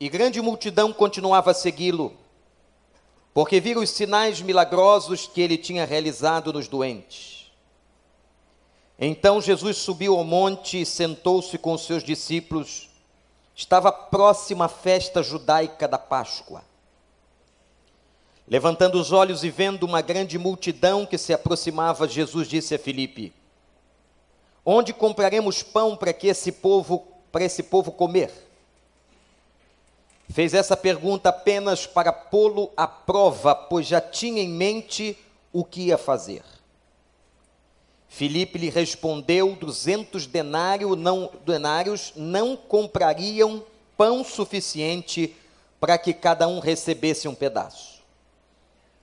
[0.00, 2.16] E grande multidão continuava a segui-lo,
[3.34, 7.52] porque viram os sinais milagrosos que ele tinha realizado nos doentes.
[8.98, 12.88] Então Jesus subiu ao monte e sentou-se com os seus discípulos.
[13.54, 16.64] Estava próxima a festa judaica da Páscoa.
[18.48, 23.34] Levantando os olhos e vendo uma grande multidão que se aproximava, Jesus disse a Filipe:
[24.64, 28.49] Onde compraremos pão para que esse povo, para esse povo comer?
[30.32, 35.18] Fez essa pergunta apenas para pô-lo à prova, pois já tinha em mente
[35.52, 36.44] o que ia fazer.
[38.08, 43.64] Filipe lhe respondeu: duzentos denário não, denários não comprariam
[43.96, 45.34] pão suficiente
[45.80, 48.00] para que cada um recebesse um pedaço.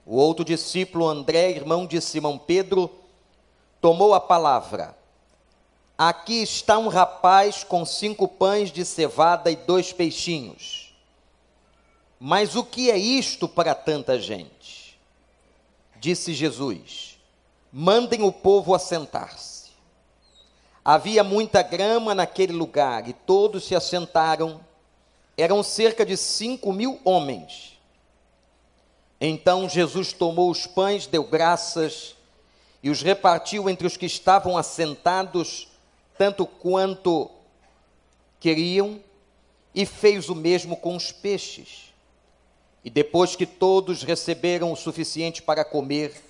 [0.06, 2.90] O outro discípulo, André, irmão de Simão Pedro,
[3.82, 4.96] tomou a palavra.
[5.98, 10.87] Aqui está um rapaz com cinco pães de cevada e dois peixinhos.
[12.20, 15.00] Mas o que é isto para tanta gente?
[16.00, 17.18] Disse Jesus:
[17.72, 19.72] Mandem o povo assentar-se.
[20.84, 24.62] Havia muita grama naquele lugar e todos se assentaram.
[25.38, 27.78] Eram cerca de cinco mil homens.
[29.20, 32.16] Então Jesus tomou os pães, deu graças
[32.82, 35.68] e os repartiu entre os que estavam assentados
[36.18, 37.30] tanto quanto
[38.40, 39.00] queriam,
[39.74, 41.87] e fez o mesmo com os peixes.
[42.88, 46.24] E depois que todos receberam o suficiente para comer,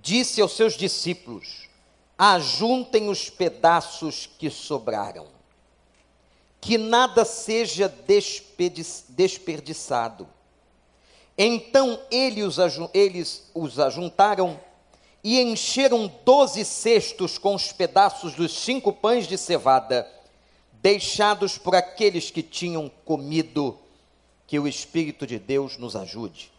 [0.00, 1.68] disse aos seus discípulos:
[2.16, 5.26] Ajuntem os pedaços que sobraram,
[6.58, 7.94] que nada seja
[9.10, 10.26] desperdiçado.
[11.36, 12.56] Então eles
[13.52, 14.58] os ajuntaram
[15.22, 20.10] e encheram doze cestos com os pedaços dos cinco pães de cevada,
[20.80, 23.83] deixados por aqueles que tinham comido.
[24.46, 26.52] Que o Espírito de Deus nos ajude.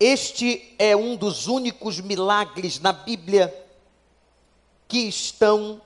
[0.00, 3.52] Este é um dos únicos milagres na Bíblia
[4.86, 5.82] que estão,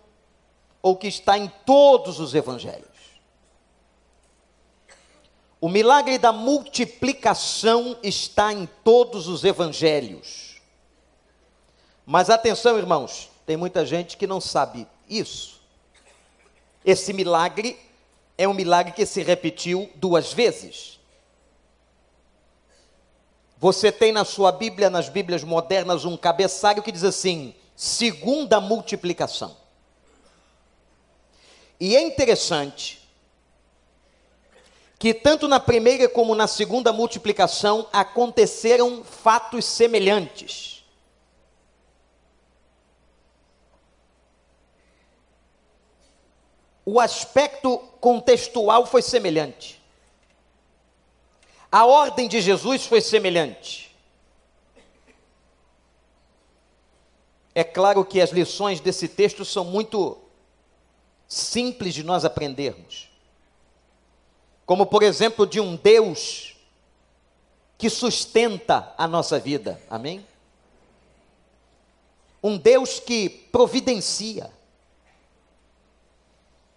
[0.82, 2.92] ou que está em todos os evangelhos.
[5.60, 10.60] O milagre da multiplicação está em todos os evangelhos.
[12.04, 15.60] Mas atenção, irmãos, tem muita gente que não sabe isso.
[16.84, 17.78] Esse milagre
[18.42, 20.98] é um milagre que se repetiu duas vezes.
[23.56, 29.56] Você tem na sua Bíblia, nas Bíblias modernas, um cabeçalho que diz assim: segunda multiplicação.
[31.78, 33.00] E é interessante
[34.98, 40.81] que tanto na primeira como na segunda multiplicação aconteceram fatos semelhantes.
[46.84, 49.80] O aspecto contextual foi semelhante.
[51.70, 53.94] A ordem de Jesus foi semelhante.
[57.54, 60.18] É claro que as lições desse texto são muito
[61.28, 63.12] simples de nós aprendermos
[64.72, 66.56] como por exemplo de um Deus
[67.76, 70.26] que sustenta a nossa vida, amém?
[72.42, 74.50] Um Deus que providencia.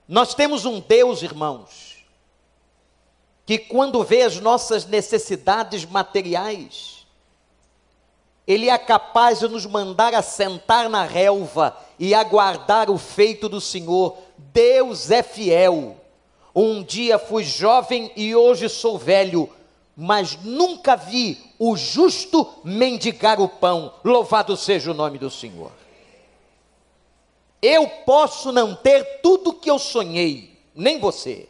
[0.07, 2.05] Nós temos um Deus, irmãos,
[3.45, 7.05] que quando vê as nossas necessidades materiais,
[8.47, 14.17] Ele é capaz de nos mandar assentar na relva e aguardar o feito do Senhor.
[14.37, 15.97] Deus é fiel.
[16.53, 19.49] Um dia fui jovem e hoje sou velho,
[19.97, 23.93] mas nunca vi o justo mendigar o pão.
[24.03, 25.71] Louvado seja o nome do Senhor.
[27.65, 31.49] Eu posso não ter tudo que eu sonhei, nem você,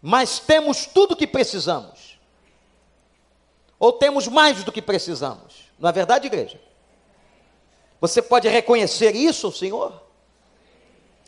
[0.00, 2.18] mas temos tudo que precisamos.
[3.78, 5.70] Ou temos mais do que precisamos.
[5.78, 6.60] Não é verdade, igreja?
[8.00, 10.02] Você pode reconhecer isso, Senhor?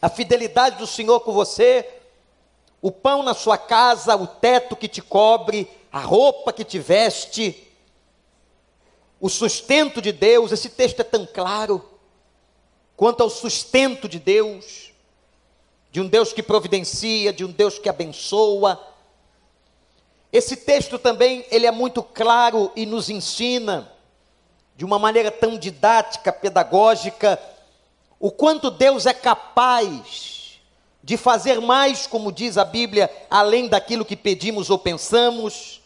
[0.03, 1.88] A fidelidade do Senhor com você,
[2.82, 7.73] o pão na sua casa, o teto que te cobre, a roupa que te veste,
[9.20, 10.50] o sustento de Deus.
[10.50, 11.94] Esse texto é tão claro
[12.96, 14.93] quanto ao sustento de Deus,
[15.91, 18.81] de um Deus que providencia, de um Deus que abençoa.
[20.32, 23.93] Esse texto também, ele é muito claro e nos ensina
[24.76, 27.41] de uma maneira tão didática, pedagógica,
[28.19, 30.61] o quanto Deus é capaz
[31.02, 35.82] de fazer mais, como diz a Bíblia, além daquilo que pedimos ou pensamos.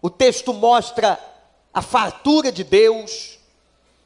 [0.00, 1.20] O texto mostra
[1.72, 3.38] a fartura de Deus,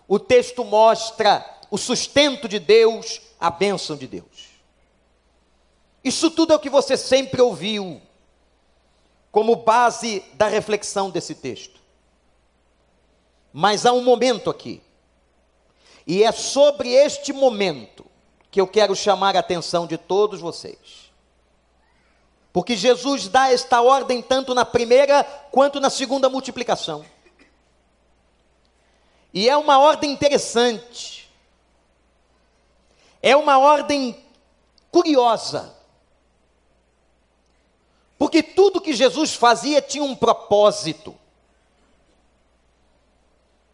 [0.07, 4.55] o texto mostra o sustento de Deus, a bênção de Deus.
[6.03, 8.01] Isso tudo é o que você sempre ouviu
[9.33, 11.81] como base da reflexão desse texto.
[13.53, 14.83] Mas há um momento aqui,
[16.07, 18.05] e é sobre este momento
[18.51, 21.13] que eu quero chamar a atenção de todos vocês.
[22.53, 27.05] Porque Jesus dá esta ordem tanto na primeira quanto na segunda multiplicação.
[29.35, 31.29] E é uma ordem interessante.
[33.21, 34.25] É uma ordem
[34.93, 35.75] curiosa.
[38.17, 41.17] Porque tudo que Jesus fazia tinha um propósito.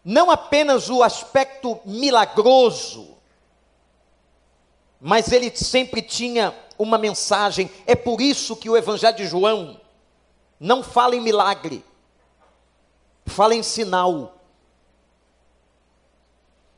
[0.03, 3.19] Não apenas o aspecto milagroso,
[4.99, 7.71] mas ele sempre tinha uma mensagem.
[7.87, 9.79] É por isso que o Evangelho de João
[10.59, 11.85] não fala em milagre,
[13.27, 14.40] fala em sinal.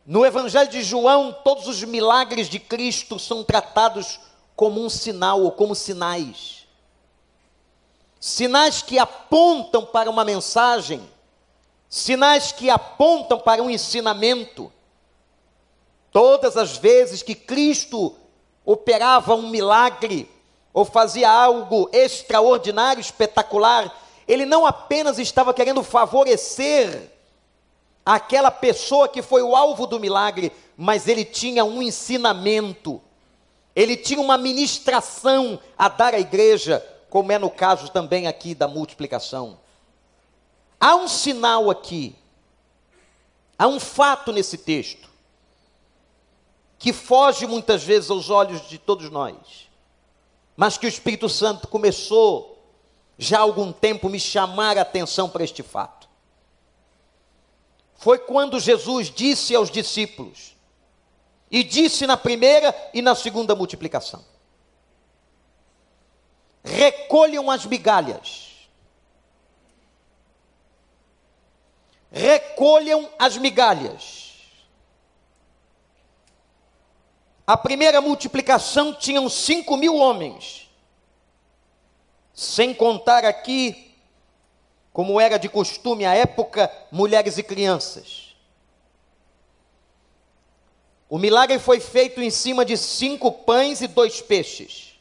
[0.05, 4.19] No Evangelho de João, todos os milagres de Cristo são tratados
[4.57, 6.67] como um sinal ou como sinais.
[8.19, 11.09] Sinais que apontam para uma mensagem,
[11.89, 14.73] sinais que apontam para um ensinamento.
[16.11, 18.15] Todas as vezes que Cristo
[18.65, 20.29] operava um milagre
[20.73, 23.95] ou fazia algo extraordinário, espetacular,
[24.27, 27.11] ele não apenas estava querendo favorecer
[28.05, 33.01] aquela pessoa que foi o alvo do milagre, mas ele tinha um ensinamento,
[33.75, 38.67] ele tinha uma ministração a dar à igreja, como é no caso também aqui da
[38.67, 39.59] multiplicação.
[40.81, 42.15] Há um sinal aqui,
[43.57, 45.09] há um fato nesse texto,
[46.79, 49.37] que foge muitas vezes aos olhos de todos nós,
[50.57, 52.59] mas que o Espírito Santo começou
[53.17, 56.02] já há algum tempo me chamar a atenção para este fato
[58.03, 60.57] foi quando Jesus disse aos discípulos,
[61.49, 64.25] e disse na primeira e na segunda multiplicação:
[66.65, 68.69] recolham as migalhas,
[72.11, 74.33] recolham as migalhas.
[77.47, 80.69] A primeira multiplicação tinham cinco mil homens,
[82.35, 83.92] sem contar aqui
[84.93, 88.37] como era de costume à época, mulheres e crianças.
[91.09, 94.99] O milagre foi feito em cima de cinco pães e dois peixes.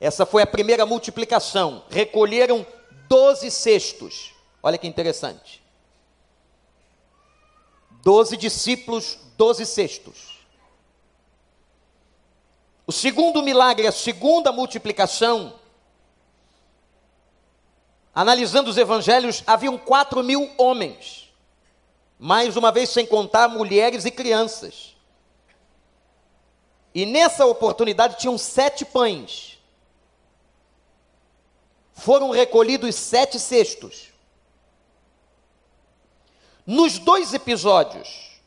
[0.00, 1.84] Essa foi a primeira multiplicação.
[1.90, 2.64] Recolheram
[3.08, 4.32] doze cestos.
[4.62, 5.62] Olha que interessante.
[8.02, 10.38] Doze discípulos, doze cestos.
[12.86, 15.57] O segundo milagre, a segunda multiplicação,
[18.18, 21.32] Analisando os evangelhos, haviam quatro mil homens,
[22.18, 24.96] mais uma vez sem contar mulheres e crianças.
[26.92, 29.60] E nessa oportunidade tinham sete pães.
[31.92, 34.08] Foram recolhidos sete cestos.
[36.66, 38.40] Nos dois episódios,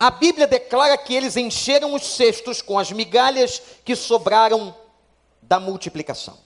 [0.00, 4.74] a Bíblia declara que eles encheram os cestos com as migalhas que sobraram
[5.42, 6.42] da multiplicação.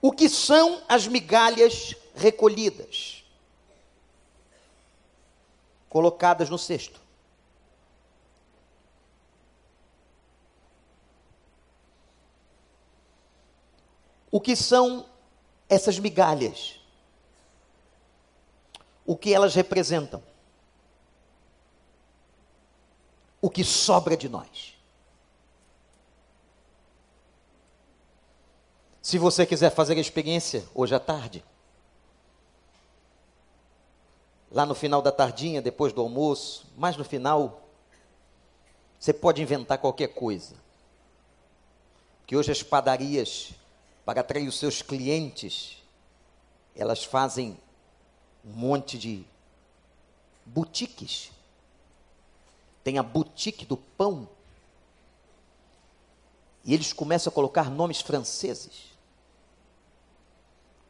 [0.00, 3.24] O que são as migalhas recolhidas?
[5.88, 7.00] Colocadas no cesto.
[14.30, 15.06] O que são
[15.68, 16.78] essas migalhas?
[19.06, 20.22] O que elas representam?
[23.40, 24.75] O que sobra de nós?
[29.06, 31.44] Se você quiser fazer a experiência hoje à tarde,
[34.50, 37.68] lá no final da tardinha, depois do almoço, mais no final,
[38.98, 40.56] você pode inventar qualquer coisa.
[42.26, 43.52] Que hoje as padarias,
[44.04, 45.80] para atrair os seus clientes,
[46.74, 47.56] elas fazem
[48.44, 49.24] um monte de
[50.44, 51.30] boutiques.
[52.82, 54.28] Tem a boutique do pão.
[56.64, 58.95] E eles começam a colocar nomes franceses.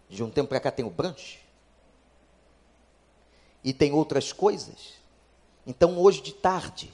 [0.09, 1.41] De um tempo para cá tem o brunch.
[3.63, 4.95] E tem outras coisas.
[5.67, 6.93] Então hoje de tarde,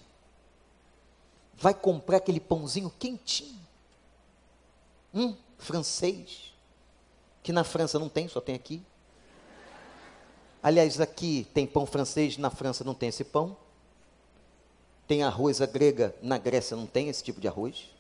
[1.55, 3.61] vai comprar aquele pãozinho quentinho.
[5.13, 6.53] Um francês.
[7.43, 8.83] Que na França não tem, só tem aqui.
[10.63, 13.57] Aliás, aqui tem pão francês, na França não tem esse pão.
[15.09, 17.91] Tem arroz a grega, na Grécia não tem esse tipo de arroz.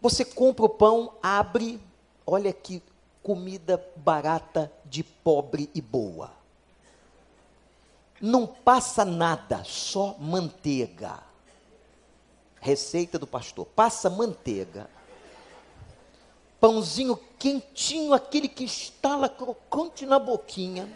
[0.00, 1.80] Você compra o pão, abre,
[2.26, 2.82] Olha que
[3.22, 6.30] comida barata de pobre e boa.
[8.20, 11.20] Não passa nada, só manteiga.
[12.60, 14.88] Receita do pastor: passa manteiga.
[16.60, 20.88] Pãozinho quentinho, aquele que estala crocante na boquinha.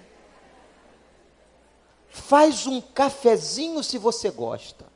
[2.08, 4.86] Faz um cafezinho se você gosta.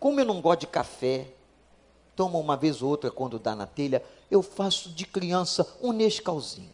[0.00, 1.28] Como eu não gosto de café,
[2.20, 6.68] toma uma vez ou outra quando dá na telha, eu faço de criança um Nescauzinho.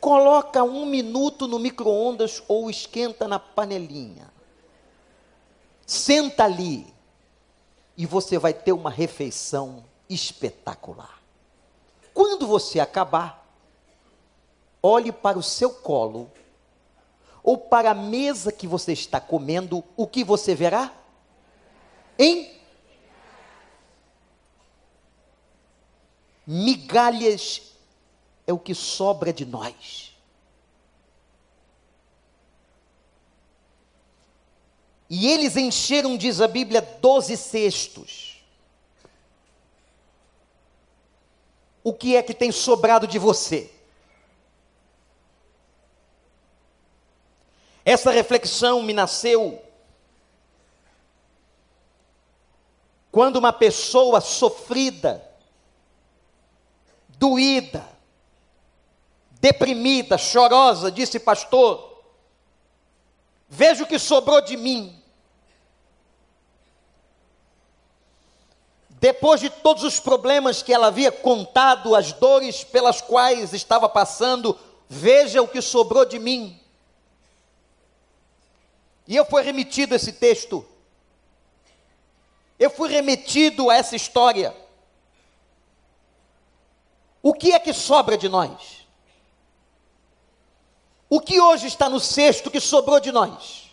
[0.00, 4.32] Coloca um minuto no micro-ondas ou esquenta na panelinha.
[5.86, 6.86] Senta ali
[7.94, 11.20] e você vai ter uma refeição espetacular.
[12.14, 13.46] Quando você acabar,
[14.82, 16.32] olhe para o seu colo
[17.42, 20.94] ou para a mesa que você está comendo, o que você verá?
[22.18, 22.58] Em
[26.44, 27.74] migalhas
[28.46, 30.16] é o que sobra de nós.
[35.10, 38.42] E eles encheram, diz a Bíblia, doze cestos.
[41.84, 43.70] O que é que tem sobrado de você?
[47.84, 49.62] Essa reflexão me nasceu
[53.18, 55.28] quando uma pessoa sofrida,
[57.18, 57.84] doída,
[59.40, 62.00] deprimida, chorosa, disse: Pastor,
[63.48, 65.02] veja o que sobrou de mim.
[68.88, 74.56] Depois de todos os problemas que ela havia contado, as dores pelas quais estava passando,
[74.88, 76.56] veja o que sobrou de mim.
[79.08, 80.64] E eu fui remetido a esse texto.
[82.58, 84.54] Eu fui remetido a essa história.
[87.22, 88.86] O que é que sobra de nós?
[91.08, 93.70] O que hoje está no cesto que sobrou de nós?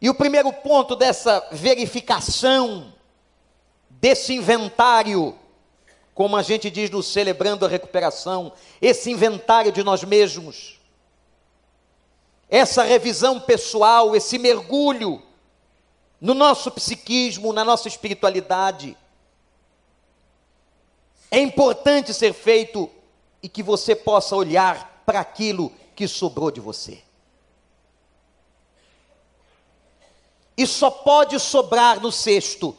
[0.00, 2.92] E o primeiro ponto dessa verificação,
[3.88, 5.36] desse inventário,
[6.14, 10.78] como a gente diz no Celebrando a Recuperação, esse inventário de nós mesmos,
[12.48, 15.22] essa revisão pessoal, esse mergulho
[16.20, 18.96] no nosso psiquismo, na nossa espiritualidade,
[21.30, 22.90] é importante ser feito
[23.42, 27.02] e que você possa olhar para aquilo que sobrou de você.
[30.56, 32.76] E só pode sobrar no cesto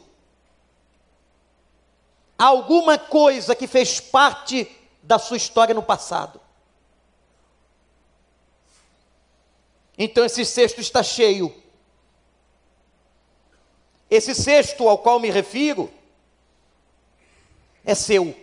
[2.36, 4.70] alguma coisa que fez parte
[5.02, 6.40] da sua história no passado.
[9.96, 11.54] Então esse cesto está cheio.
[14.10, 15.90] Esse cesto ao qual me refiro
[17.84, 18.34] é seu.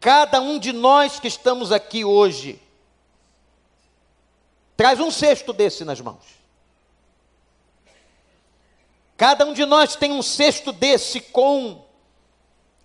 [0.00, 2.60] Cada um de nós que estamos aqui hoje
[4.76, 6.24] traz um cesto desse nas mãos.
[9.16, 11.84] Cada um de nós tem um cesto desse com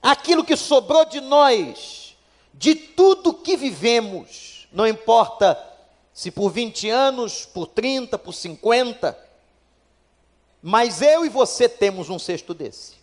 [0.01, 2.15] aquilo que sobrou de nós,
[2.53, 5.57] de tudo que vivemos, não importa
[6.13, 9.28] se por 20 anos, por 30, por 50,
[10.61, 12.97] mas eu e você temos um cesto desse.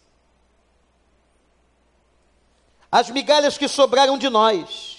[2.91, 4.97] As migalhas que sobraram de nós.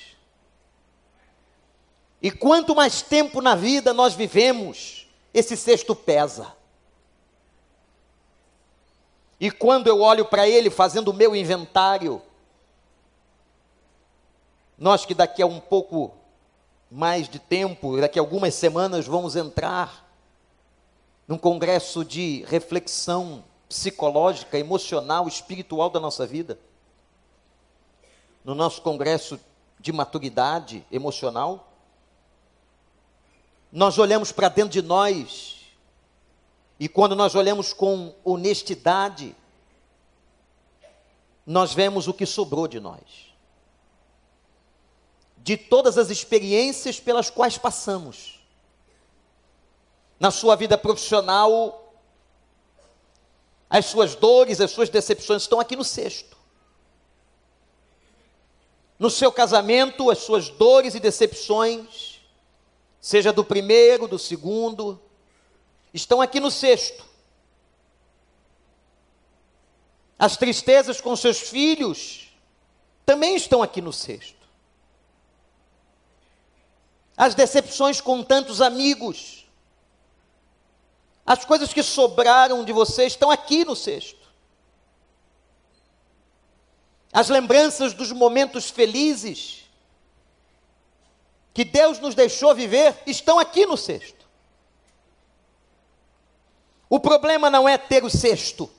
[2.22, 6.56] E quanto mais tempo na vida nós vivemos, esse cesto pesa.
[9.40, 12.22] E quando eu olho para ele fazendo o meu inventário,
[14.78, 16.12] nós que daqui a um pouco
[16.90, 20.07] mais de tempo, daqui a algumas semanas, vamos entrar
[21.28, 26.58] num congresso de reflexão psicológica, emocional, espiritual da nossa vida.
[28.44, 29.40] No nosso congresso
[29.80, 31.72] de maturidade emocional.
[33.72, 35.66] Nós olhamos para dentro de nós,
[36.80, 39.36] e quando nós olhamos com honestidade,
[41.46, 43.28] nós vemos o que sobrou de nós
[45.48, 48.37] de todas as experiências pelas quais passamos.
[50.20, 51.94] Na sua vida profissional,
[53.70, 56.36] as suas dores, as suas decepções estão aqui no cesto.
[58.98, 62.22] No seu casamento, as suas dores e decepções,
[63.00, 65.00] seja do primeiro, do segundo,
[65.94, 67.06] estão aqui no cesto.
[70.18, 72.32] As tristezas com seus filhos
[73.06, 74.38] também estão aqui no cesto
[77.18, 79.47] as decepções com tantos amigos,
[81.28, 84.28] as coisas que sobraram de você estão aqui no cesto.
[87.18, 89.64] as lembranças dos momentos felizes
[91.52, 94.24] que Deus nos deixou viver estão aqui no cesto.
[96.88, 98.70] O problema não é ter o cesto.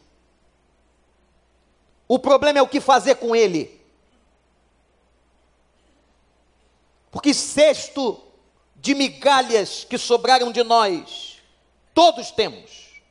[2.07, 3.85] O problema é o que fazer com ele.
[7.11, 8.23] Porque cesto
[8.77, 11.28] de migalhas que sobraram de nós,
[11.99, 13.03] todos temos.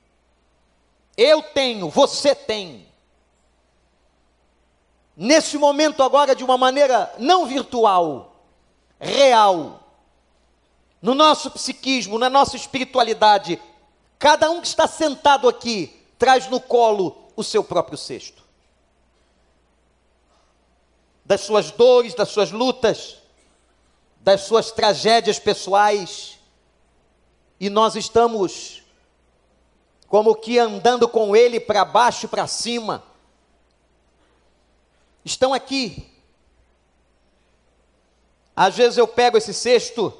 [1.17, 2.87] Eu tenho, você tem.
[5.13, 8.45] Nesse momento agora, de uma maneira não virtual,
[8.97, 9.83] real,
[11.01, 13.61] no nosso psiquismo, na nossa espiritualidade,
[14.17, 18.41] cada um que está sentado aqui traz no colo o seu próprio cesto.
[21.25, 23.17] Das suas dores, das suas lutas,
[24.21, 26.39] das suas tragédias pessoais,
[27.59, 28.76] e nós estamos
[30.07, 33.03] como que andando com ele para baixo e para cima.
[35.23, 36.09] Estão aqui.
[38.55, 40.11] Às vezes eu pego esse cesto,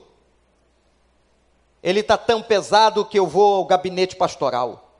[1.82, 4.92] ele está tão pesado que eu vou ao gabinete pastoral.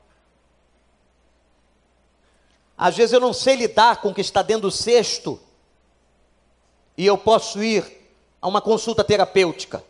[2.76, 5.40] Às vezes eu não sei lidar com o que está dentro do cesto,
[6.96, 7.84] e eu posso ir
[8.40, 9.84] a uma consulta terapêutica.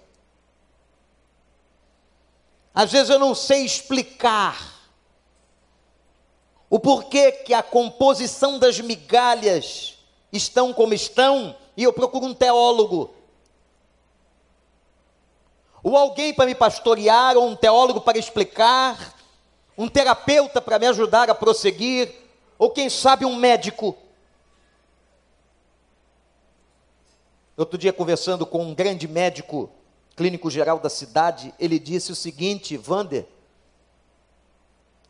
[2.74, 4.77] Às vezes eu não sei explicar
[6.70, 9.98] o porquê que a composição das migalhas
[10.32, 13.14] estão como estão, e eu procuro um teólogo.
[15.82, 19.14] Ou alguém para me pastorear, ou um teólogo para explicar,
[19.76, 22.12] um terapeuta para me ajudar a prosseguir,
[22.58, 23.96] ou quem sabe um médico.
[27.56, 29.70] Outro dia, conversando com um grande médico
[30.14, 33.26] clínico geral da cidade, ele disse o seguinte: Vander,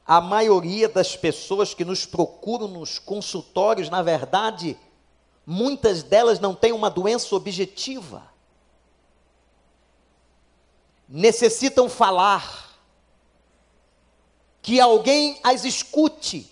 [0.09, 4.75] a maioria das pessoas que nos procuram nos consultórios, na verdade,
[5.45, 8.27] muitas delas não têm uma doença objetiva.
[11.07, 12.71] Necessitam falar,
[14.63, 16.51] que alguém as escute,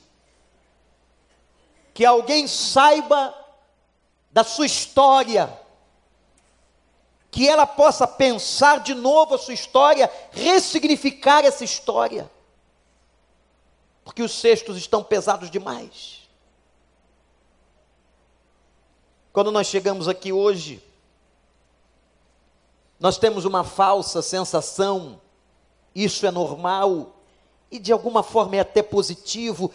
[1.94, 3.34] que alguém saiba
[4.30, 5.50] da sua história,
[7.30, 12.30] que ela possa pensar de novo a sua história, ressignificar essa história.
[14.06, 16.22] Porque os cestos estão pesados demais.
[19.32, 20.80] Quando nós chegamos aqui hoje,
[23.00, 25.20] nós temos uma falsa sensação,
[25.92, 27.16] isso é normal,
[27.68, 29.72] e de alguma forma é até positivo,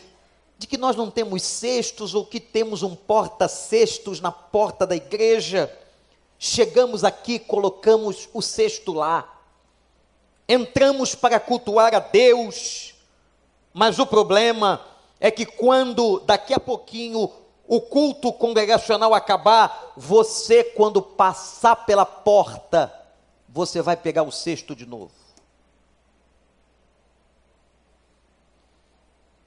[0.57, 5.77] de que nós não temos cestos ou que temos um porta-cestos na porta da igreja.
[6.39, 9.41] Chegamos aqui, colocamos o cesto lá,
[10.47, 12.90] entramos para cultuar a Deus,
[13.73, 14.85] mas o problema
[15.19, 17.31] é que quando daqui a pouquinho
[17.67, 22.93] o culto congregacional acabar, você, quando passar pela porta,
[23.47, 25.11] você vai pegar o cesto de novo.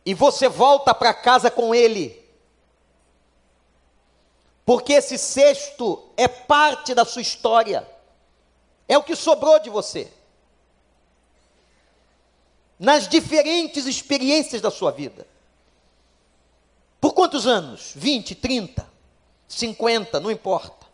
[0.07, 2.25] E você volta para casa com ele
[4.65, 7.87] porque esse cesto é parte da sua história,
[8.89, 10.11] é o que sobrou de você.
[12.79, 15.27] Nas diferentes experiências da sua vida.
[17.01, 17.93] Por quantos anos?
[17.95, 18.87] 20, 30,
[19.47, 20.87] 50, não importa.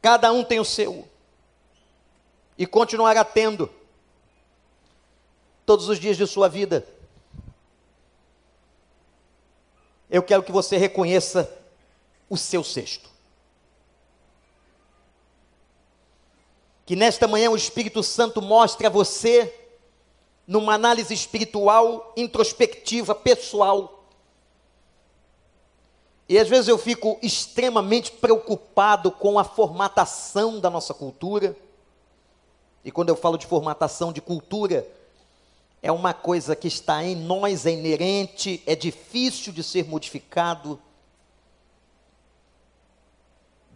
[0.00, 1.08] Cada um tem o seu.
[2.56, 3.70] E continuará tendo
[5.64, 6.86] todos os dias de sua vida.
[10.10, 11.50] eu quero que você reconheça
[12.28, 13.08] o seu cesto.
[16.88, 19.54] Que nesta manhã o Espírito Santo mostre a você,
[20.46, 24.06] numa análise espiritual, introspectiva, pessoal.
[26.26, 31.54] E às vezes eu fico extremamente preocupado com a formatação da nossa cultura.
[32.82, 34.88] E quando eu falo de formatação de cultura,
[35.82, 40.80] é uma coisa que está em nós, é inerente, é difícil de ser modificado.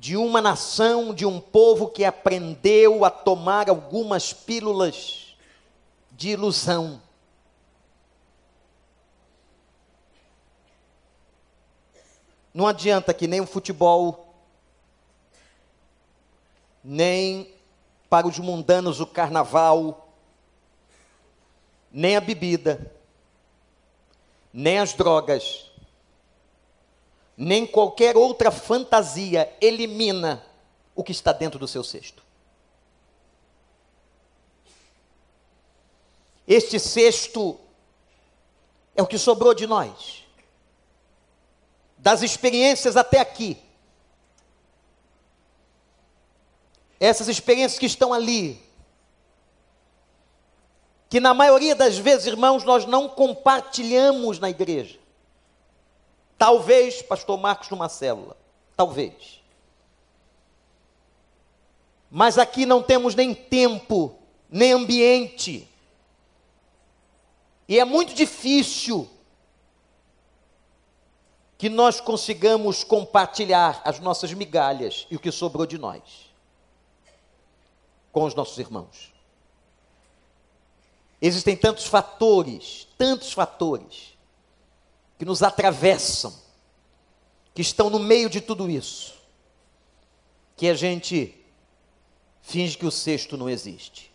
[0.03, 5.37] De uma nação, de um povo que aprendeu a tomar algumas pílulas
[6.11, 7.01] de ilusão.
[12.53, 14.35] Não adianta que nem o futebol,
[16.83, 17.55] nem
[18.11, 20.13] para os mundanos o carnaval,
[21.93, 22.93] nem a bebida,
[24.53, 25.71] nem as drogas,
[27.43, 30.47] nem qualquer outra fantasia elimina
[30.95, 32.23] o que está dentro do seu cesto.
[36.47, 37.59] Este cesto
[38.95, 40.23] é o que sobrou de nós.
[41.99, 43.57] das experiências até aqui.
[46.99, 48.61] Essas experiências que estão ali,
[51.09, 54.99] que na maioria das vezes, irmãos, nós não compartilhamos na igreja.
[56.43, 58.37] Talvez, pastor Marcos, numa célula.
[58.77, 59.41] Talvez.
[62.11, 64.19] Mas aqui não temos nem tempo,
[64.51, 65.69] nem ambiente.
[67.69, 69.09] E é muito difícil
[71.57, 76.03] que nós consigamos compartilhar as nossas migalhas e o que sobrou de nós
[78.11, 79.13] com os nossos irmãos.
[81.21, 84.12] Existem tantos fatores, tantos fatores
[85.23, 86.35] que nos atravessam,
[87.55, 89.15] que estão no meio de tudo isso,
[90.57, 91.41] que a gente
[92.41, 94.13] finge que o sexto não existe.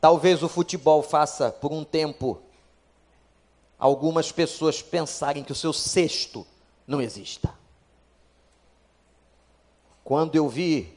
[0.00, 2.42] Talvez o futebol faça por um tempo
[3.78, 6.44] algumas pessoas pensarem que o seu sexto
[6.84, 7.54] não exista.
[10.02, 10.92] Quando eu vi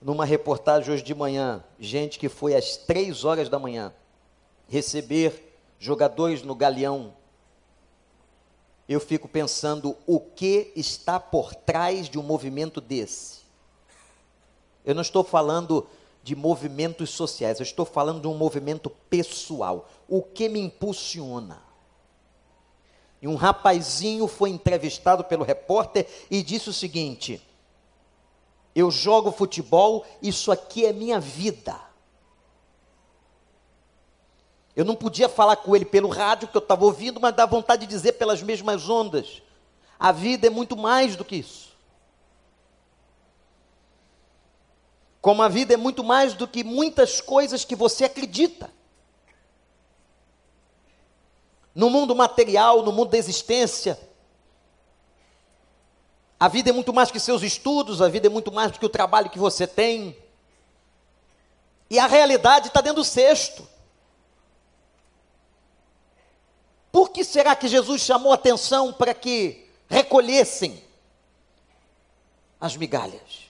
[0.00, 3.92] numa reportagem hoje de manhã, gente que foi às três horas da manhã
[4.68, 5.47] receber
[5.78, 7.14] jogadores no Galeão,
[8.88, 13.40] eu fico pensando o que está por trás de um movimento desse.
[14.84, 15.86] Eu não estou falando
[16.22, 19.88] de movimentos sociais, eu estou falando de um movimento pessoal.
[20.08, 21.62] O que me impulsiona?
[23.20, 27.42] E um rapazinho foi entrevistado pelo repórter e disse o seguinte:
[28.74, 31.87] Eu jogo futebol, isso aqui é minha vida.
[34.78, 37.80] Eu não podia falar com ele pelo rádio que eu estava ouvindo, mas dá vontade
[37.84, 39.42] de dizer pelas mesmas ondas.
[39.98, 41.76] A vida é muito mais do que isso.
[45.20, 48.70] Como a vida é muito mais do que muitas coisas que você acredita.
[51.74, 53.98] No mundo material, no mundo da existência,
[56.38, 58.86] a vida é muito mais que seus estudos, a vida é muito mais do que
[58.86, 60.16] o trabalho que você tem.
[61.90, 63.66] E a realidade está dentro do cesto.
[66.98, 70.82] Por que será que Jesus chamou atenção para que recolhessem
[72.60, 73.46] as migalhas?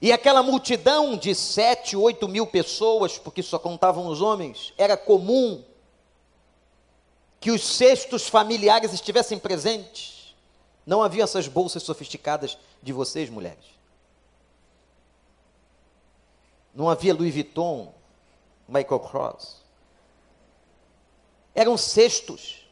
[0.00, 5.64] E aquela multidão de sete, oito mil pessoas, porque só contavam os homens, era comum
[7.40, 10.36] que os cestos familiares estivessem presentes.
[10.86, 13.64] Não havia essas bolsas sofisticadas de vocês, mulheres.
[16.72, 17.92] Não havia Louis Vuitton,
[18.68, 19.65] Michael Cross.
[21.56, 22.64] Eram cestos.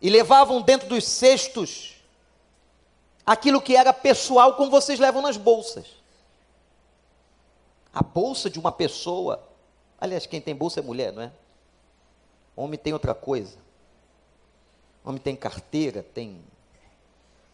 [0.00, 1.96] E levavam dentro dos cestos
[3.24, 5.86] aquilo que era pessoal, como vocês levam nas bolsas.
[7.92, 9.46] A bolsa de uma pessoa,
[10.00, 11.32] aliás, quem tem bolsa é mulher, não é?
[12.56, 13.58] Homem tem outra coisa.
[15.04, 16.42] Homem tem carteira, tem.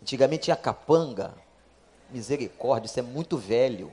[0.01, 1.35] Antigamente tinha capanga.
[2.11, 3.93] Misericórdia, isso é muito velho.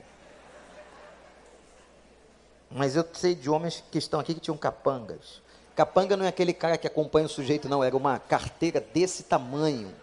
[2.70, 5.40] Mas eu sei de homens que estão aqui que tinham capangas.
[5.74, 7.84] Capanga não é aquele cara que acompanha o sujeito, não.
[7.84, 9.94] Era uma carteira desse tamanho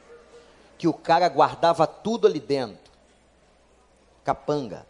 [0.77, 2.91] que o cara guardava tudo ali dentro.
[4.23, 4.85] Capanga.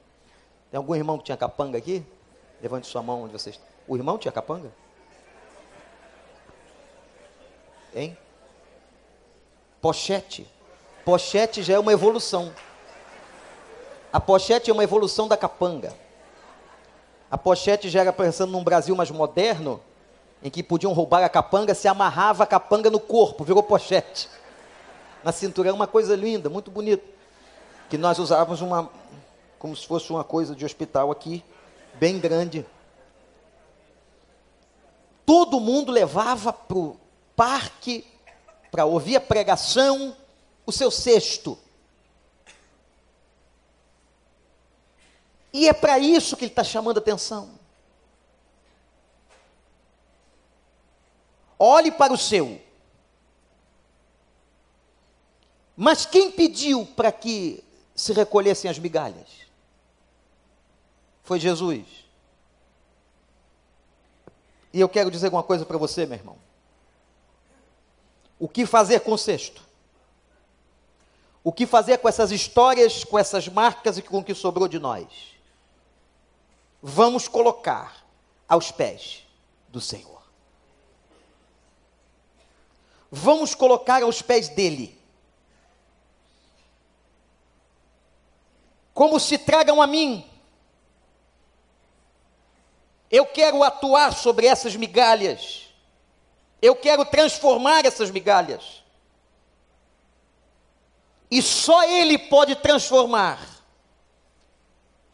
[0.70, 2.06] Tem algum irmão que tinha capanga aqui?
[2.62, 3.60] Levante sua mão onde vocês.
[3.88, 4.72] O irmão tinha capanga?
[7.94, 8.18] Hein?
[9.82, 10.48] Pochete.
[11.06, 12.54] Pochete já é uma evolução.
[14.12, 15.94] A pochete é uma evolução da capanga.
[17.34, 19.82] A pochete já era pensando num Brasil mais moderno,
[20.44, 24.30] em que podiam roubar a capanga, se amarrava a capanga no corpo, virou pochete
[25.24, 25.70] na cintura.
[25.70, 27.04] É uma coisa linda, muito bonita.
[27.90, 28.88] Que nós usávamos uma,
[29.58, 31.44] como se fosse uma coisa de hospital aqui,
[31.96, 32.64] bem grande.
[35.26, 36.98] Todo mundo levava para o
[37.36, 38.06] parque,
[38.70, 40.16] para ouvir a pregação,
[40.68, 41.58] o seu cesto.
[45.54, 47.52] E é para isso que ele está chamando atenção.
[51.60, 52.60] Olhe para o seu.
[55.78, 57.64] Mas quem pediu para que
[57.96, 59.28] se recolhessem as migalhas?
[61.24, 61.86] Foi Jesus.
[64.74, 66.38] E eu quero dizer uma coisa para você, meu irmão.
[68.40, 69.62] O que fazer com o cesto?
[71.44, 74.80] O que fazer com essas histórias, com essas marcas e com o que sobrou de
[74.80, 75.33] nós?
[76.84, 78.06] Vamos colocar
[78.48, 79.24] aos pés
[79.70, 80.22] do Senhor.
[83.10, 85.02] Vamos colocar aos pés dele.
[88.94, 90.30] como se tragam a mim.
[93.10, 95.70] Eu quero atuar sobre essas migalhas.
[96.62, 98.84] Eu quero transformar essas migalhas.
[101.30, 103.40] E só Ele pode transformar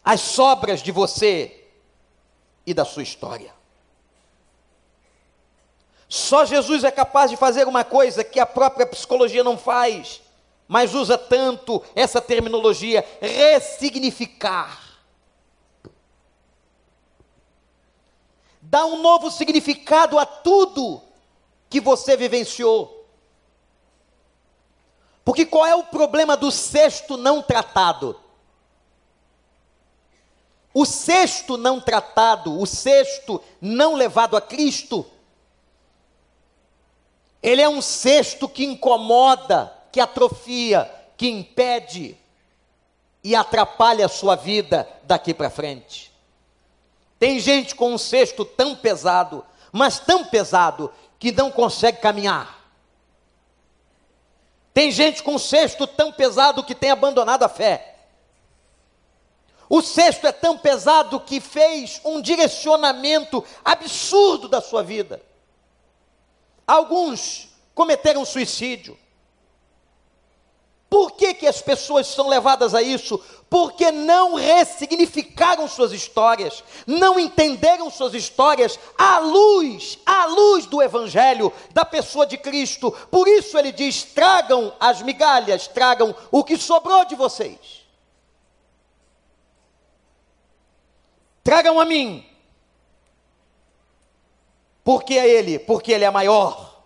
[0.04, 1.59] as sobras de você
[2.70, 3.52] e da sua história.
[6.08, 10.22] Só Jesus é capaz de fazer uma coisa que a própria psicologia não faz,
[10.68, 14.88] mas usa tanto essa terminologia: ressignificar.
[18.62, 21.02] Dá um novo significado a tudo
[21.72, 23.08] que você vivenciou.
[25.26, 28.20] Porque qual é o problema do sexto não tratado?
[30.74, 35.06] O sexto não tratado, o sexto não levado a Cristo,
[37.42, 42.18] ele é um cesto que incomoda, que atrofia, que impede
[43.24, 46.12] e atrapalha a sua vida daqui para frente.
[47.18, 52.58] Tem gente com um cesto tão pesado, mas tão pesado, que não consegue caminhar.
[54.74, 57.99] Tem gente com um cesto tão pesado que tem abandonado a fé.
[59.70, 65.22] O cesto é tão pesado que fez um direcionamento absurdo da sua vida.
[66.66, 68.98] Alguns cometeram suicídio.
[70.90, 73.22] Por que, que as pessoas são levadas a isso?
[73.48, 81.54] Porque não ressignificaram suas histórias, não entenderam suas histórias à luz, à luz do Evangelho,
[81.72, 82.92] da pessoa de Cristo.
[83.12, 87.79] Por isso ele diz: tragam as migalhas, tragam o que sobrou de vocês.
[91.50, 92.24] Tragam a mim,
[94.84, 96.80] porque é Ele, porque Ele é maior.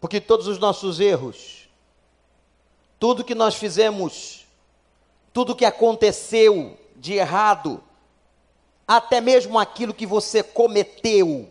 [0.00, 1.68] Porque todos os nossos erros,
[2.96, 4.46] tudo que nós fizemos,
[5.32, 7.82] tudo que aconteceu de errado,
[8.86, 11.50] até mesmo aquilo que você cometeu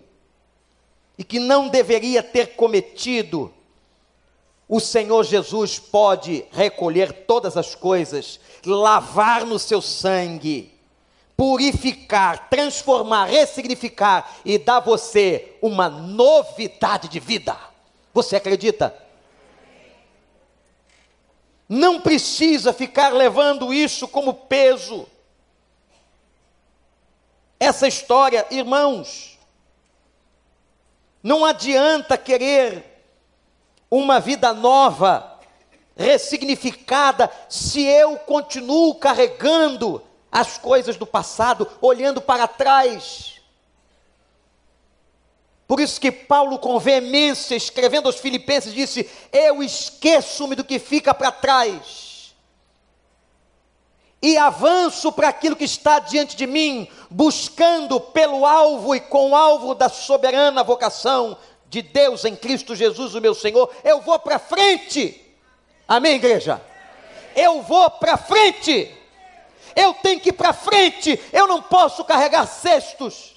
[1.17, 3.53] e que não deveria ter cometido,
[4.69, 10.79] o Senhor Jesus pode recolher todas as coisas, lavar no seu sangue
[11.39, 17.57] purificar, transformar, ressignificar e dar a você uma novidade de vida.
[18.13, 18.93] Você acredita?
[21.69, 25.07] Não precisa ficar levando isso como peso.
[27.57, 29.39] Essa história, irmãos,
[31.23, 32.83] não adianta querer
[33.89, 35.28] uma vida nova,
[35.99, 43.35] ressignificada, se eu continuo carregando as coisas do passado, olhando para trás.
[45.67, 51.13] Por isso que Paulo, com veemência, escrevendo aos Filipenses, disse: Eu esqueço-me do que fica
[51.13, 52.33] para trás
[54.21, 59.35] e avanço para aquilo que está diante de mim, buscando pelo alvo e com o
[59.35, 61.37] alvo da soberana vocação
[61.69, 63.69] de Deus em Cristo Jesus, o meu Senhor.
[63.83, 65.28] Eu vou para frente.
[65.89, 66.61] Amém, igreja?
[67.35, 68.95] Eu vou para frente
[69.75, 73.35] eu tenho que ir para frente, eu não posso carregar cestos.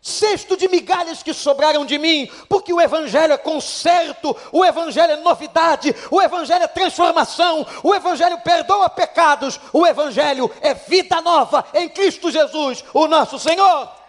[0.00, 5.16] Cesto de migalhas que sobraram de mim, porque o Evangelho é conserto, o Evangelho é
[5.16, 11.88] novidade, o Evangelho é transformação, o Evangelho perdoa pecados, o Evangelho é vida nova em
[11.88, 14.03] Cristo Jesus, o nosso Senhor.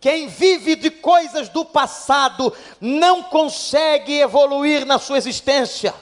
[0.00, 5.92] Quem vive de coisas do passado não consegue evoluir na sua existência.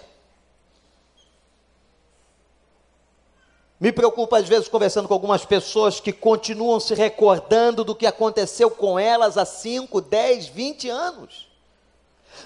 [3.79, 8.71] Me preocupa às vezes conversando com algumas pessoas que continuam se recordando do que aconteceu
[8.71, 11.49] com elas há 5, 10, 20 anos.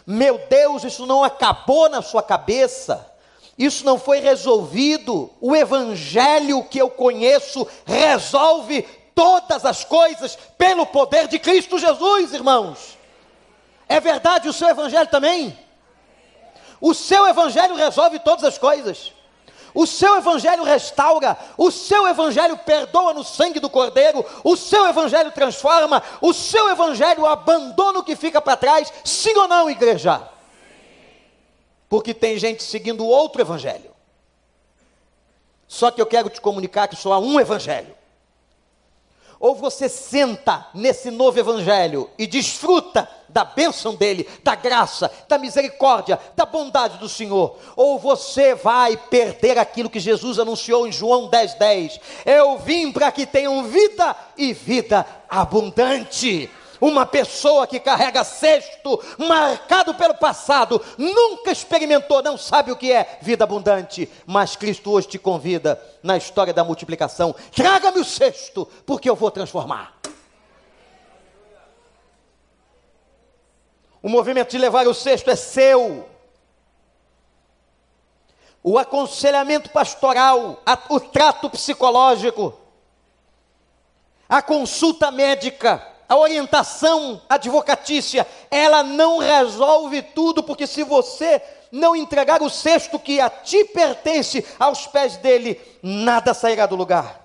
[0.06, 3.06] Meu Deus, isso não acabou na sua cabeça.
[3.56, 5.30] Isso não foi resolvido.
[5.40, 8.86] O evangelho que eu conheço resolve
[9.20, 12.96] todas as coisas pelo poder de Cristo Jesus, irmãos.
[13.86, 15.58] É verdade o seu evangelho também?
[16.80, 19.12] O seu evangelho resolve todas as coisas.
[19.74, 25.30] O seu evangelho restaura, o seu evangelho perdoa no sangue do Cordeiro, o seu evangelho
[25.32, 30.26] transforma, o seu evangelho abandona o que fica para trás, sim ou não, igreja?
[31.90, 33.90] Porque tem gente seguindo outro evangelho.
[35.68, 37.99] Só que eu quero te comunicar que só há um evangelho.
[39.40, 46.18] Ou você senta nesse novo evangelho e desfruta da bênção dele, da graça, da misericórdia,
[46.36, 51.70] da bondade do Senhor, ou você vai perder aquilo que Jesus anunciou em João 10:10.
[51.70, 52.00] 10.
[52.26, 56.50] Eu vim para que tenham vida e vida abundante.
[56.80, 63.18] Uma pessoa que carrega cesto, marcado pelo passado, nunca experimentou, não sabe o que é
[63.20, 69.10] vida abundante, mas Cristo hoje te convida na história da multiplicação: traga-me o cesto, porque
[69.10, 70.00] eu vou transformar.
[74.02, 76.08] O movimento de levar o cesto é seu.
[78.62, 82.58] O aconselhamento pastoral, o trato psicológico,
[84.28, 92.42] a consulta médica, a orientação advocatícia, ela não resolve tudo, porque se você não entregar
[92.42, 97.24] o cesto que a ti pertence aos pés dele, nada sairá do lugar.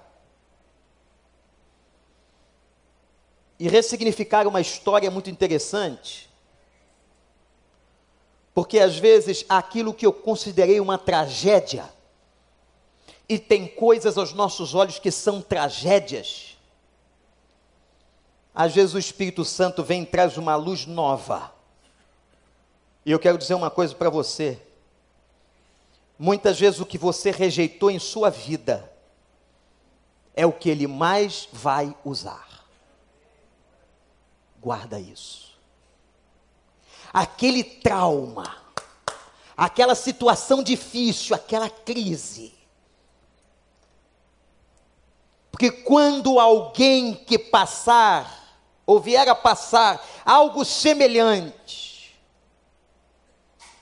[3.57, 6.29] E ressignificar uma história é muito interessante,
[8.53, 11.91] porque às vezes aquilo que eu considerei uma tragédia,
[13.27, 16.54] e tem coisas aos nossos olhos que são tragédias,
[18.55, 21.53] às vezes o Espírito Santo vem e traz uma luz nova.
[23.05, 24.61] E eu quero dizer uma coisa para você.
[26.17, 28.89] Muitas vezes o que você rejeitou em sua vida
[30.33, 32.65] é o que ele mais vai usar.
[34.61, 35.53] Guarda isso.
[37.11, 38.55] Aquele trauma,
[39.55, 42.55] aquela situação difícil, aquela crise,
[45.51, 48.44] porque quando alguém que passar
[48.85, 52.15] ou vier a passar algo semelhante,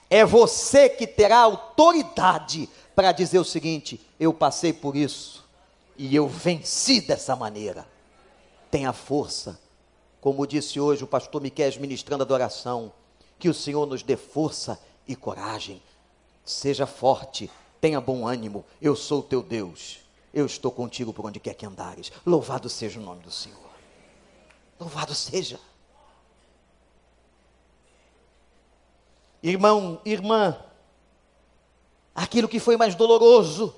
[0.09, 5.43] é você que terá autoridade para dizer o seguinte: eu passei por isso
[5.97, 7.87] e eu venci dessa maneira.
[8.69, 9.59] Tenha força,
[10.21, 12.91] como disse hoje o pastor Miquel ministrando a adoração,
[13.37, 15.81] que o Senhor nos dê força e coragem.
[16.45, 17.49] Seja forte,
[17.81, 19.99] tenha bom ânimo, eu sou o teu Deus,
[20.33, 22.11] eu estou contigo por onde quer que andares.
[22.25, 23.72] Louvado seja o nome do Senhor.
[24.83, 25.57] Louvado seja.
[29.41, 30.61] Irmão, irmã,
[32.13, 33.73] aquilo que foi mais doloroso,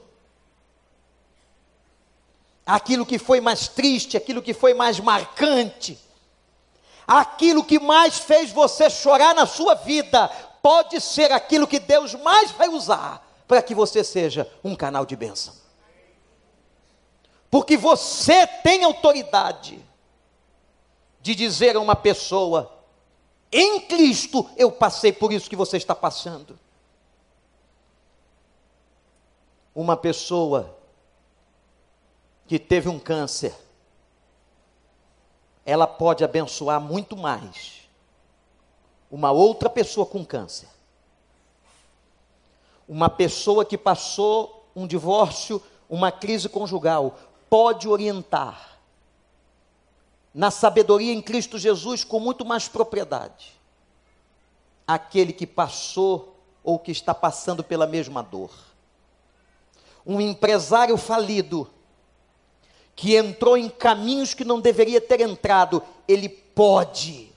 [2.66, 6.00] aquilo que foi mais triste, aquilo que foi mais marcante,
[7.06, 10.28] aquilo que mais fez você chorar na sua vida,
[10.64, 15.16] pode ser aquilo que Deus mais vai usar para que você seja um canal de
[15.16, 15.54] bênção.
[17.52, 19.86] Porque você tem autoridade
[21.26, 22.72] de dizer a uma pessoa:
[23.52, 26.58] em Cristo eu passei por isso que você está passando.
[29.74, 30.78] Uma pessoa
[32.46, 33.56] que teve um câncer,
[35.66, 37.90] ela pode abençoar muito mais
[39.10, 40.70] uma outra pessoa com câncer.
[42.88, 45.60] Uma pessoa que passou um divórcio,
[45.90, 47.18] uma crise conjugal,
[47.50, 48.75] pode orientar
[50.36, 53.54] na sabedoria em Cristo Jesus com muito mais propriedade.
[54.86, 58.52] Aquele que passou ou que está passando pela mesma dor.
[60.06, 61.72] Um empresário falido,
[62.98, 67.32] que entrou em caminhos que não deveria ter entrado, ele pode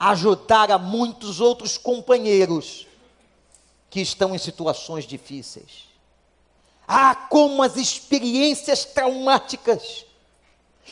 [0.00, 2.88] ajudar a muitos outros companheiros
[3.88, 5.86] que estão em situações difíceis.
[6.88, 10.05] Ah, como as experiências traumáticas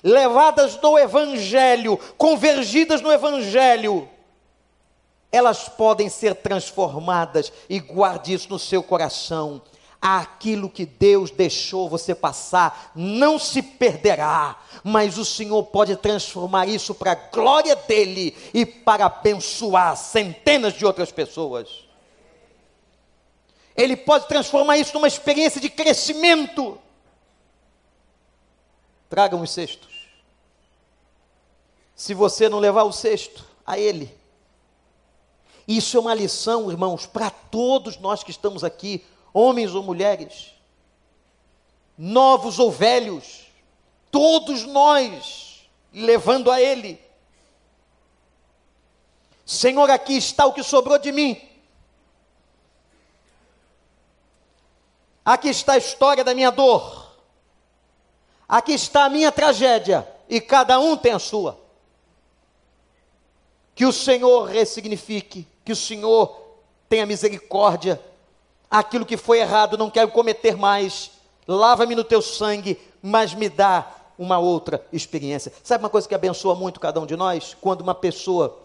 [0.02, 4.08] levadas no Evangelho, convergidas no Evangelho,
[5.34, 9.60] elas podem ser transformadas e guarde isso no seu coração.
[10.00, 16.94] Aquilo que Deus deixou você passar não se perderá, mas o Senhor pode transformar isso
[16.94, 21.84] para a glória dele e para abençoar centenas de outras pessoas.
[23.76, 26.78] Ele pode transformar isso numa experiência de crescimento.
[29.08, 30.08] Tragam os cestos.
[31.94, 34.14] Se você não levar o cesto a Ele.
[35.66, 40.52] Isso é uma lição, irmãos, para todos nós que estamos aqui, homens ou mulheres,
[41.96, 43.46] novos ou velhos,
[44.10, 47.00] todos nós, levando a Ele.
[49.46, 51.40] Senhor, aqui está o que sobrou de mim.
[55.24, 57.03] Aqui está a história da minha dor.
[58.48, 61.58] Aqui está a minha tragédia, e cada um tem a sua.
[63.74, 66.40] Que o Senhor ressignifique, que o Senhor
[66.88, 68.00] tenha misericórdia.
[68.70, 71.10] Aquilo que foi errado, não quero cometer mais.
[71.46, 75.52] Lava-me no teu sangue, mas me dá uma outra experiência.
[75.62, 77.56] Sabe uma coisa que abençoa muito cada um de nós?
[77.60, 78.62] Quando uma pessoa,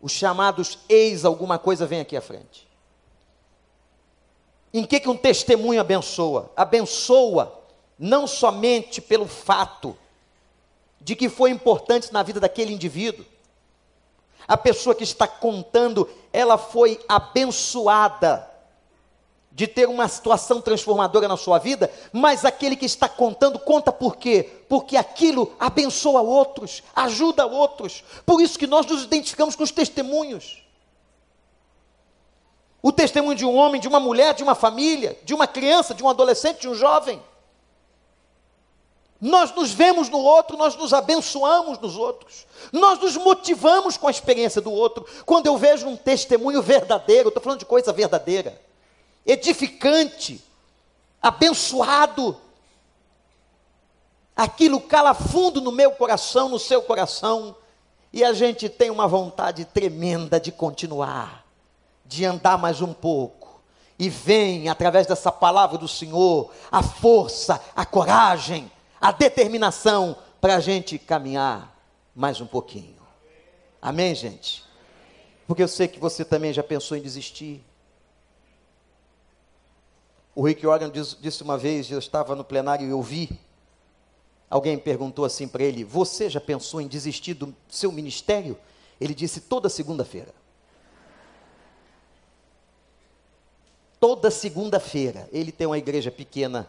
[0.00, 2.66] os chamados eis alguma coisa, vem aqui à frente.
[4.72, 6.50] Em que, que um testemunho abençoa?
[6.56, 7.63] Abençoa
[7.98, 9.96] não somente pelo fato
[11.00, 13.24] de que foi importante na vida daquele indivíduo.
[14.46, 18.50] A pessoa que está contando, ela foi abençoada
[19.54, 24.16] de ter uma situação transformadora na sua vida, mas aquele que está contando, conta por
[24.16, 24.50] quê?
[24.68, 28.02] Porque aquilo abençoa outros, ajuda outros.
[28.26, 30.64] Por isso que nós nos identificamos com os testemunhos.
[32.82, 36.02] O testemunho de um homem, de uma mulher, de uma família, de uma criança, de
[36.02, 37.22] um adolescente, de um jovem.
[39.24, 44.10] Nós nos vemos no outro, nós nos abençoamos nos outros, nós nos motivamos com a
[44.10, 45.06] experiência do outro.
[45.24, 48.60] Quando eu vejo um testemunho verdadeiro, estou falando de coisa verdadeira,
[49.24, 50.44] edificante,
[51.22, 52.36] abençoado,
[54.36, 57.56] aquilo cala fundo no meu coração, no seu coração,
[58.12, 61.46] e a gente tem uma vontade tremenda de continuar,
[62.04, 63.58] de andar mais um pouco.
[63.98, 68.70] E vem, através dessa palavra do Senhor, a força, a coragem,
[69.00, 71.74] a determinação para a gente caminhar
[72.14, 72.96] mais um pouquinho.
[73.80, 74.64] Amém, gente?
[75.46, 77.62] Porque eu sei que você também já pensou em desistir.
[80.34, 83.38] O Rick Warren disse uma vez, eu estava no plenário e ouvi,
[84.48, 88.58] alguém perguntou assim para ele: Você já pensou em desistir do seu ministério?
[89.00, 90.34] Ele disse: Toda segunda-feira.
[94.00, 95.28] Toda segunda-feira.
[95.32, 96.68] Ele tem uma igreja pequena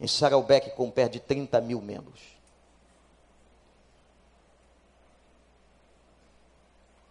[0.00, 2.20] em Saraubeck com perto de 30 mil membros.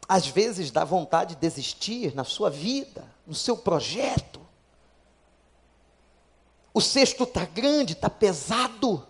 [0.07, 4.39] Às vezes dá vontade de desistir na sua vida, no seu projeto.
[6.73, 9.05] O cesto está grande, está pesado.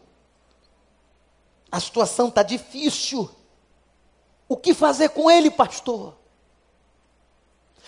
[1.71, 3.29] A situação está difícil.
[4.49, 6.15] O que fazer com ele, pastor?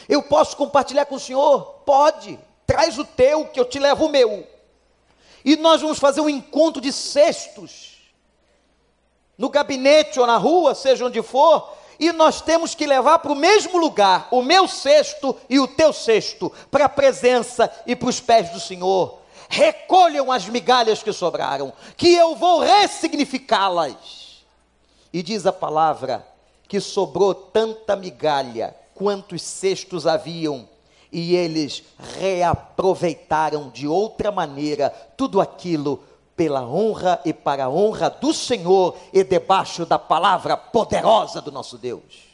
[0.07, 1.61] Eu posso compartilhar com o senhor?
[1.85, 2.39] Pode.
[2.67, 4.47] Traz o teu, que eu te levo o meu.
[5.43, 7.97] E nós vamos fazer um encontro de cestos.
[9.37, 13.35] No gabinete ou na rua, seja onde for, e nós temos que levar para o
[13.35, 18.19] mesmo lugar o meu cesto e o teu cesto, para a presença e para os
[18.19, 19.19] pés do Senhor.
[19.49, 24.45] Recolham as migalhas que sobraram, que eu vou ressignificá-las.
[25.11, 26.25] E diz a palavra
[26.67, 30.69] que sobrou tanta migalha quantos cestos haviam
[31.11, 31.83] e eles
[32.19, 36.03] reaproveitaram de outra maneira tudo aquilo
[36.35, 41.77] pela honra e para a honra do Senhor e debaixo da palavra poderosa do nosso
[41.77, 42.29] Deus.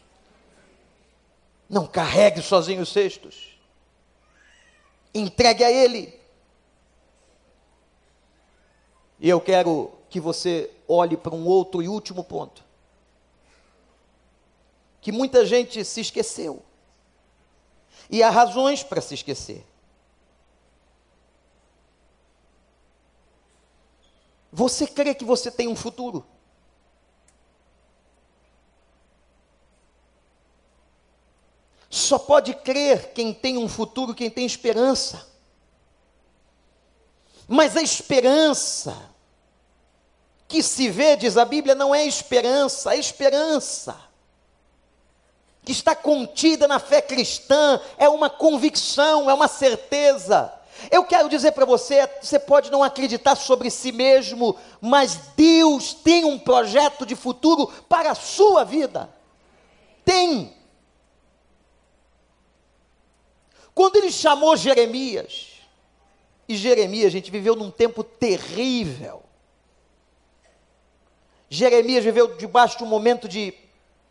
[1.69, 3.57] Não carregue sozinho os cestos.
[5.13, 6.19] Entregue a Ele.
[9.19, 12.63] E eu quero que você olhe para um outro e último ponto.
[15.01, 16.64] Que muita gente se esqueceu.
[18.09, 19.65] E há razões para se esquecer.
[24.51, 26.25] Você crê que você tem um futuro?
[31.89, 35.27] Só pode crer quem tem um futuro, quem tem esperança.
[37.47, 39.13] Mas a esperança
[40.47, 44.04] que se vê, diz a Bíblia, não é esperança, é esperança
[45.65, 50.53] que está contida na fé cristã, é uma convicção, é uma certeza.
[50.91, 56.23] Eu quero dizer para você: você pode não acreditar sobre si mesmo, mas Deus tem
[56.23, 59.09] um projeto de futuro para a sua vida.
[60.03, 60.53] Tem.
[63.73, 65.55] Quando ele chamou Jeremias,
[66.47, 69.23] e Jeremias, a gente viveu num tempo terrível.
[71.49, 73.53] Jeremias viveu debaixo de um momento de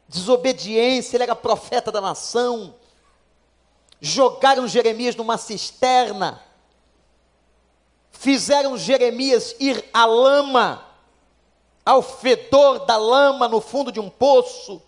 [0.09, 2.75] desobediência, ele era profeta da nação.
[4.01, 6.43] Jogaram Jeremias numa cisterna,
[8.11, 10.87] fizeram Jeremias ir à lama,
[11.85, 14.83] ao fedor da lama no fundo de um poço.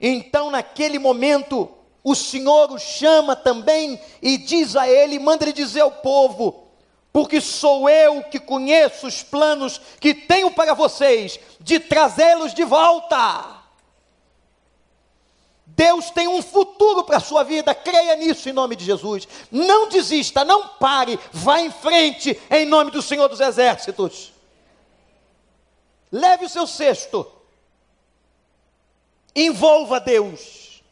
[0.00, 1.68] Então, naquele momento,
[2.04, 6.67] o Senhor o chama também e diz a ele, manda ele dizer ao povo:
[7.18, 13.56] porque sou eu que conheço os planos que tenho para vocês, de trazê-los de volta.
[15.66, 19.26] Deus tem um futuro para a sua vida, creia nisso em nome de Jesus.
[19.50, 24.32] Não desista, não pare, vá em frente em nome do Senhor dos Exércitos.
[26.12, 27.26] Leve o seu cesto,
[29.34, 30.84] envolva Deus.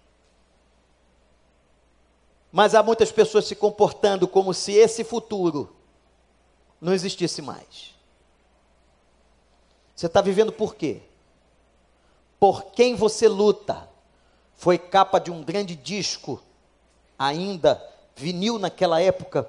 [2.50, 5.75] Mas há muitas pessoas se comportando como se esse futuro
[6.80, 7.94] não existisse mais.
[9.94, 11.00] Você está vivendo por quê?
[12.38, 13.88] Por quem você luta?
[14.54, 16.42] Foi capa de um grande disco,
[17.18, 17.82] ainda
[18.14, 19.48] vinil naquela época,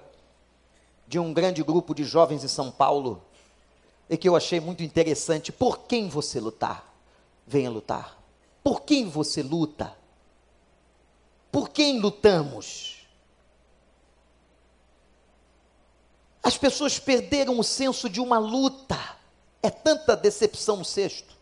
[1.08, 3.22] de um grande grupo de jovens em São Paulo.
[4.10, 5.52] e que eu achei muito interessante.
[5.52, 6.94] Por quem você lutar?
[7.46, 8.18] Venha lutar.
[8.64, 9.94] Por quem você luta?
[11.52, 12.97] Por quem lutamos?
[16.48, 18.98] As pessoas perderam o senso de uma luta.
[19.62, 21.36] É tanta decepção no cesto.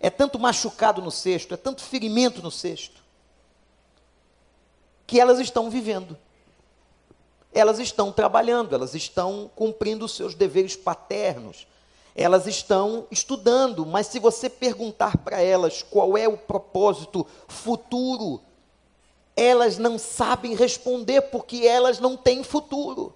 [0.00, 3.02] É tanto machucado no cesto, é tanto ferimento no cesto.
[5.06, 6.16] Que elas estão vivendo
[7.52, 11.66] elas estão trabalhando, elas estão cumprindo os seus deveres paternos,
[12.16, 18.40] elas estão estudando, mas se você perguntar para elas qual é o propósito futuro,
[19.36, 23.14] elas não sabem responder porque elas não têm futuro.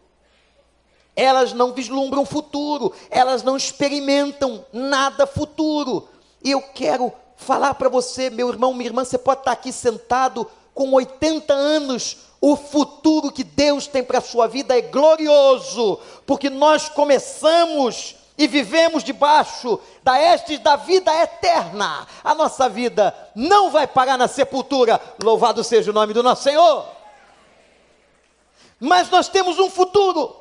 [1.16, 6.06] Elas não vislumbram futuro, elas não experimentam nada futuro.
[6.44, 10.46] E eu quero falar para você, meu irmão, minha irmã, você pode estar aqui sentado
[10.74, 16.50] com 80 anos, o futuro que Deus tem para a sua vida é glorioso, porque
[16.50, 22.06] nós começamos e vivemos debaixo da estes da vida eterna.
[22.22, 25.00] A nossa vida não vai parar na sepultura.
[25.22, 26.86] Louvado seja o nome do nosso Senhor.
[28.78, 30.36] Mas nós temos um futuro.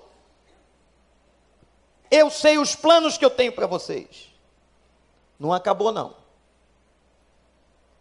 [2.09, 4.29] Eu sei os planos que eu tenho para vocês.
[5.39, 6.15] Não acabou, não.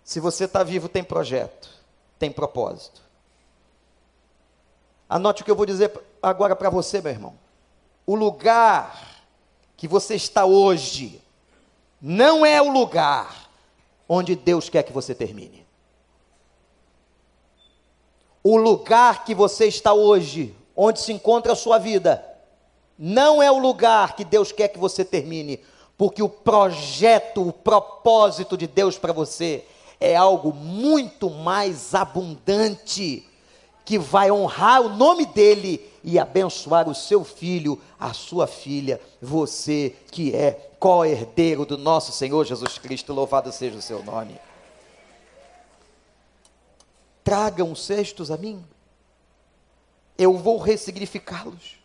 [0.04, 1.68] Se você está vivo, tem projeto,
[2.18, 3.02] tem propósito.
[5.08, 5.92] Anote o que eu vou dizer
[6.22, 7.38] agora para você, meu irmão.
[8.06, 9.24] O lugar
[9.76, 11.22] que você está hoje
[12.00, 13.48] não é o lugar
[14.08, 15.64] onde Deus quer que você termine.
[18.42, 22.22] O lugar que você está hoje, onde se encontra a sua vida,
[22.98, 25.60] não é o lugar que Deus quer que você termine,
[25.96, 29.64] porque o projeto, o propósito de Deus para você
[30.00, 33.28] é algo muito mais abundante
[33.84, 39.94] que vai honrar o nome dele e abençoar o seu filho, a sua filha, você
[40.10, 44.38] que é co-herdeiro do nosso Senhor Jesus Cristo, louvado seja o seu nome.
[47.22, 48.64] Tragam cestos a mim,
[50.18, 51.83] eu vou ressignificá-los.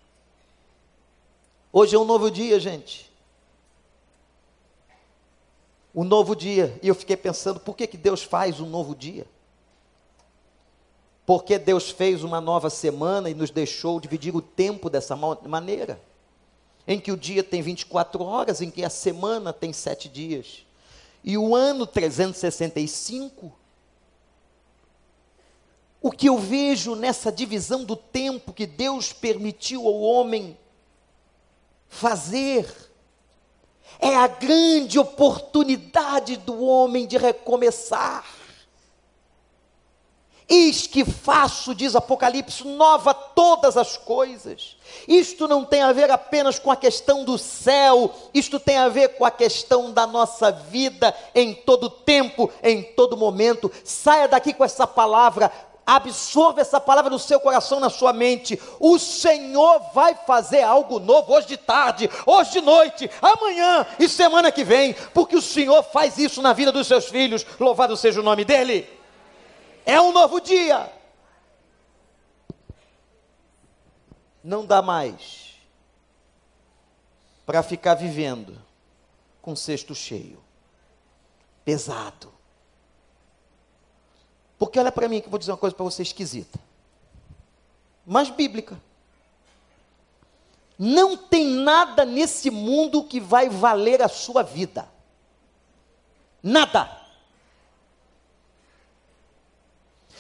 [1.72, 3.12] Hoje é um novo dia, gente.
[5.94, 6.78] Um novo dia.
[6.82, 9.28] E eu fiquei pensando, por que, que Deus faz um novo dia?
[11.28, 16.02] Porque Deus fez uma nova semana e nos deixou dividir o tempo dessa maneira.
[16.88, 20.66] Em que o dia tem 24 horas, em que a semana tem sete dias.
[21.24, 23.52] E o ano 365,
[26.02, 30.58] o que eu vejo nessa divisão do tempo que Deus permitiu ao homem
[31.90, 32.66] fazer,
[34.00, 38.24] é a grande oportunidade do homem de recomeçar
[40.50, 44.78] Eis que faço, diz Apocalipse, nova todas as coisas.
[45.08, 49.10] Isto não tem a ver apenas com a questão do céu, isto tem a ver
[49.10, 53.72] com a questão da nossa vida em todo tempo, em todo momento.
[53.84, 55.52] Saia daqui com essa palavra,
[55.96, 58.62] absorva essa palavra no seu coração, na sua mente.
[58.80, 64.52] O Senhor vai fazer algo novo hoje de tarde, hoje de noite, amanhã e semana
[64.52, 67.46] que vem, porque o Senhor faz isso na vida dos seus filhos.
[67.60, 68.88] Louvado seja o nome dEle.
[69.84, 70.92] É um novo dia.
[74.44, 75.56] Não dá mais
[77.48, 78.62] para ficar vivendo
[79.42, 80.40] com cesto cheio,
[81.66, 82.39] pesado.
[84.60, 86.60] Porque olha para mim que eu vou dizer uma coisa para você esquisita,
[88.06, 88.80] mas bíblica.
[90.78, 94.88] Não tem nada nesse mundo que vai valer a sua vida.
[96.44, 97.00] Nada.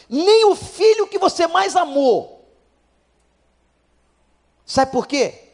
[0.09, 2.43] nem o filho que você mais amou.
[4.65, 5.51] Sabe por quê?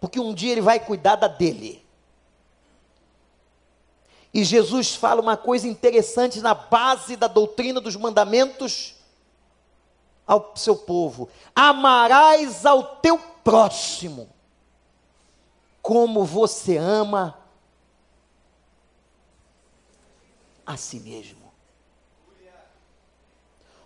[0.00, 1.83] Porque um dia ele vai cuidar da dele.
[4.34, 8.96] E Jesus fala uma coisa interessante na base da doutrina dos mandamentos
[10.26, 14.28] ao seu povo: amarás ao teu próximo
[15.80, 17.38] como você ama
[20.66, 21.44] a si mesmo.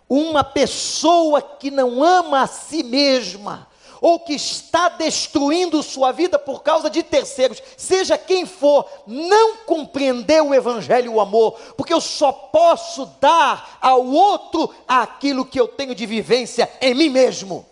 [0.07, 3.67] Uma pessoa que não ama a si mesma,
[4.01, 10.49] ou que está destruindo sua vida por causa de terceiros, seja quem for, não compreendeu
[10.49, 15.67] o Evangelho e o amor, porque eu só posso dar ao outro aquilo que eu
[15.67, 17.65] tenho de vivência em mim mesmo.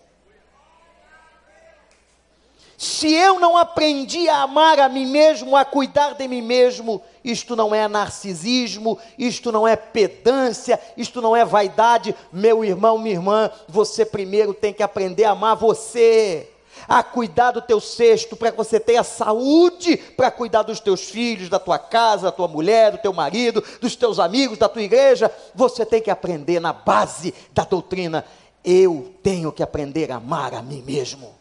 [2.77, 7.01] Se eu não aprendi a amar a mim mesmo, a cuidar de mim mesmo,
[7.31, 12.15] isto não é narcisismo, isto não é pedância, isto não é vaidade.
[12.31, 16.49] Meu irmão, minha irmã, você primeiro tem que aprender a amar você.
[16.87, 21.49] a cuidar do teu cesto, para que você tenha saúde para cuidar dos teus filhos,
[21.49, 25.33] da tua casa, da tua mulher, do teu marido, dos teus amigos, da tua igreja.
[25.55, 28.25] Você tem que aprender na base da doutrina.
[28.63, 31.35] Eu tenho que aprender a amar a mim mesmo.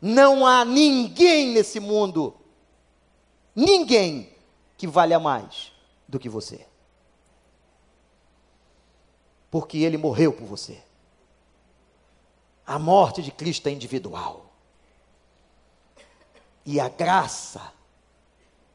[0.00, 2.34] Não há ninguém nesse mundo,
[3.54, 4.32] ninguém
[4.76, 5.72] que valha mais
[6.08, 6.66] do que você.
[9.50, 10.82] Porque ele morreu por você.
[12.66, 14.46] A morte de Cristo é individual.
[16.64, 17.72] E a graça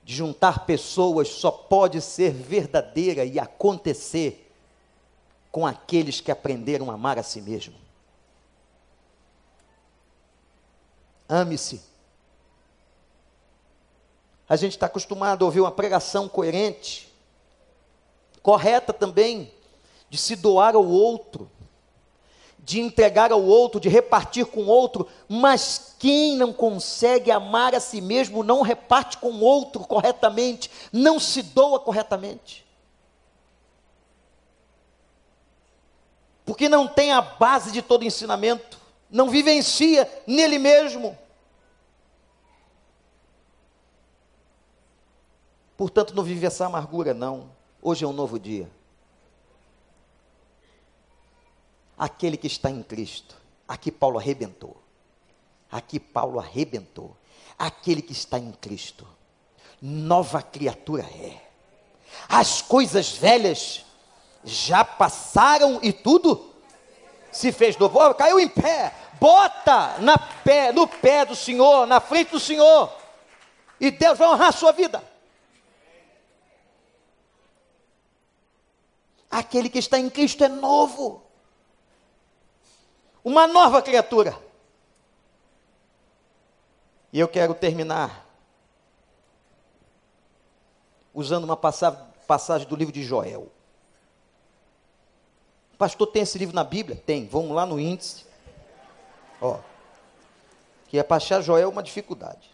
[0.04, 4.50] de juntar pessoas só pode ser verdadeira e acontecer
[5.52, 7.76] com aqueles que aprenderam a amar a si mesmo.
[11.28, 11.82] Ame-se.
[14.48, 17.12] A gente está acostumado a ouvir uma pregação coerente,
[18.42, 19.52] correta também,
[20.10, 21.50] de se doar ao outro,
[22.60, 27.80] de entregar ao outro, de repartir com o outro, mas quem não consegue amar a
[27.80, 32.66] si mesmo não reparte com o outro corretamente, não se doa corretamente.
[36.46, 38.80] Porque não tem a base de todo ensinamento,
[39.10, 41.18] não vivencia nele mesmo.
[45.78, 47.52] Portanto, não vive essa amargura, não.
[47.82, 48.70] Hoje é um novo dia.
[51.98, 53.36] aquele que está em Cristo.
[53.68, 54.78] Aqui Paulo arrebentou.
[55.72, 57.18] Aqui Paulo arrebentou.
[57.58, 59.08] Aquele que está em Cristo.
[59.82, 61.42] Nova criatura é.
[62.30, 63.84] As coisas velhas
[64.44, 66.54] já passaram e tudo
[67.32, 68.14] se fez novo.
[68.14, 68.94] Caiu em pé.
[69.20, 72.94] Bota na pé, no pé do Senhor, na frente do Senhor.
[73.80, 75.04] E Deus vai honrar a sua vida.
[79.38, 81.24] Aquele que está em Cristo é novo
[83.24, 84.36] uma nova criatura.
[87.14, 88.26] E eu quero terminar
[91.14, 93.52] usando uma passagem do livro de Joel.
[95.78, 97.00] Pastor, tem esse livro na Bíblia?
[97.06, 97.28] Tem.
[97.28, 98.26] Vamos lá no índice.
[99.40, 99.60] Ó.
[100.88, 102.50] Que é para achar Joel uma dificuldade.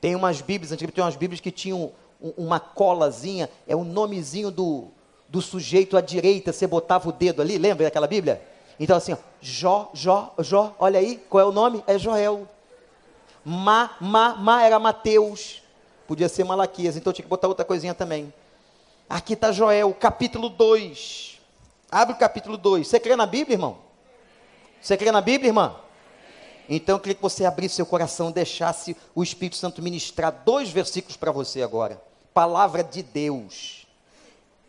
[0.00, 4.92] Tem umas Bíblias, antigamente tem umas Bíblias que tinham uma colazinha, é o nomezinho do,
[5.30, 8.42] do sujeito à direita, você botava o dedo ali, lembra daquela Bíblia?
[8.78, 11.84] Então, assim, ó, Jó, Jó, Jó, olha aí, qual é o nome?
[11.86, 12.48] É Joel.
[13.44, 15.62] Ma, Ma, Ma era Mateus.
[16.06, 18.34] Podia ser Malaquias, então tinha que botar outra coisinha também.
[19.08, 21.38] Aqui está Joel, capítulo 2.
[21.90, 22.88] Abre o capítulo 2.
[22.88, 23.78] Você crê na Bíblia, irmão?
[24.80, 25.76] Você crê na Bíblia, irmã?
[26.68, 31.16] Então eu queria que você abrisse seu coração, deixasse o Espírito Santo ministrar dois versículos
[31.16, 32.00] para você agora.
[32.32, 33.79] Palavra de Deus.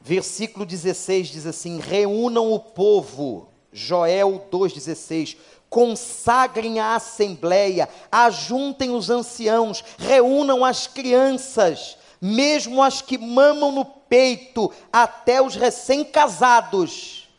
[0.03, 5.37] Versículo 16 diz assim: Reúnam o povo Joel 2,16.
[5.69, 14.69] Consagrem a assembleia, ajuntem os anciãos, reúnam as crianças, mesmo as que mamam no peito,
[14.91, 17.29] até os recém-casados,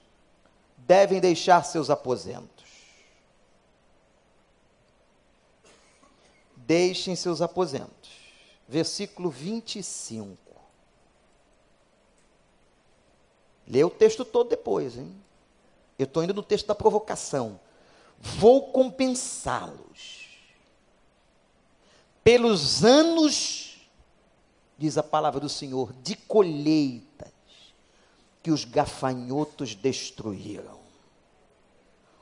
[0.79, 2.49] devem deixar seus aposentos.
[6.57, 8.11] Deixem seus aposentos.
[8.67, 10.52] Versículo 25.
[13.73, 15.11] Lê o texto todo depois, hein?
[15.99, 17.59] Eu estou indo no texto da provocação.
[18.19, 20.29] Vou compensá-los
[22.23, 23.89] pelos anos,
[24.77, 27.33] diz a palavra do Senhor, de colheitas
[28.43, 30.79] que os gafanhotos destruíram.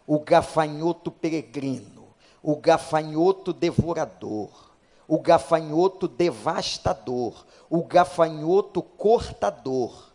[0.06, 4.70] O gafanhoto peregrino, o gafanhoto devorador,
[5.08, 10.09] o gafanhoto devastador, o gafanhoto cortador,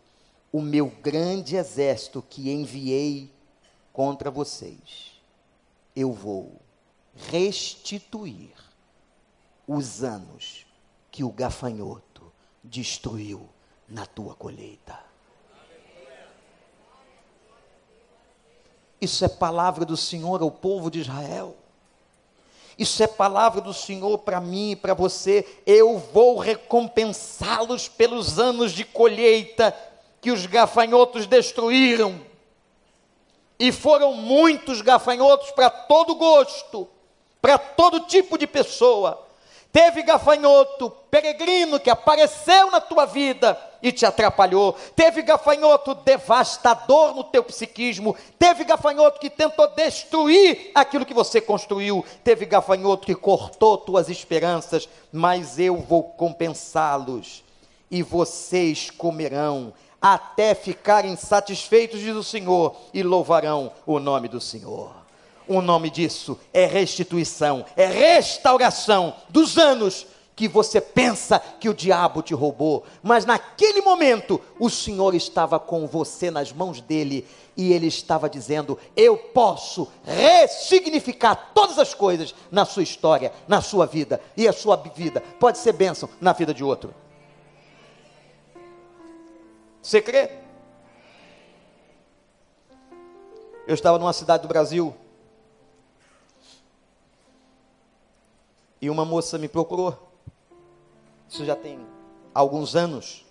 [0.52, 3.30] o meu grande exército que enviei
[3.92, 5.20] contra vocês.
[5.94, 6.60] Eu vou
[7.14, 8.52] restituir
[9.66, 10.66] os anos
[11.10, 12.32] que o gafanhoto
[12.62, 13.48] destruiu
[13.88, 15.06] na tua colheita.
[19.00, 21.56] Isso é palavra do Senhor ao povo de Israel.
[22.78, 25.46] Isso é palavra do Senhor para mim e para você.
[25.64, 29.74] Eu vou recompensá-los pelos anos de colheita
[30.26, 32.20] que os gafanhotos destruíram.
[33.60, 36.88] E foram muitos gafanhotos para todo gosto,
[37.40, 39.24] para todo tipo de pessoa.
[39.70, 44.72] Teve gafanhoto, peregrino que apareceu na tua vida e te atrapalhou.
[44.96, 48.16] Teve gafanhoto devastador no teu psiquismo.
[48.36, 52.04] Teve gafanhoto que tentou destruir aquilo que você construiu.
[52.24, 54.88] Teve gafanhoto que cortou tuas esperanças.
[55.12, 57.46] Mas eu vou compensá-los
[57.88, 59.72] e vocês comerão
[60.14, 64.94] até ficarem satisfeitos, diz o Senhor, e louvarão o nome do Senhor.
[65.48, 72.22] O nome disso é restituição, é restauração dos anos que você pensa que o diabo
[72.22, 77.26] te roubou, mas naquele momento o Senhor estava com você nas mãos dele
[77.56, 83.86] e ele estava dizendo: Eu posso ressignificar todas as coisas na sua história, na sua
[83.86, 86.94] vida, e a sua vida pode ser bênção na vida de outro.
[89.86, 90.28] Você crê?
[93.68, 94.92] Eu estava numa cidade do Brasil
[98.80, 99.96] E uma moça me procurou.
[101.28, 101.86] Isso já tem
[102.34, 103.24] alguns anos.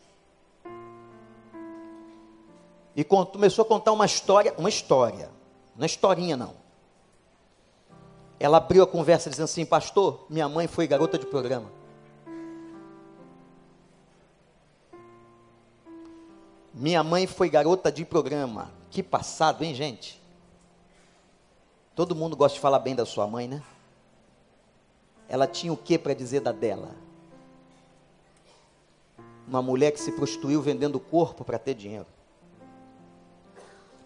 [2.96, 5.30] E começou a contar uma história, uma história,
[5.76, 6.56] não é historinha não.
[8.40, 11.70] Ela abriu a conversa dizendo assim, pastor, minha mãe foi garota de programa.
[16.76, 18.72] Minha mãe foi garota de programa.
[18.92, 20.22] Que passado, hein, gente?
[21.96, 23.64] Todo mundo gosta de falar bem da sua mãe, né?
[25.28, 26.92] ela tinha o que para dizer da dela?
[29.48, 32.08] Uma mulher que se prostituiu vendendo o corpo para ter dinheiro.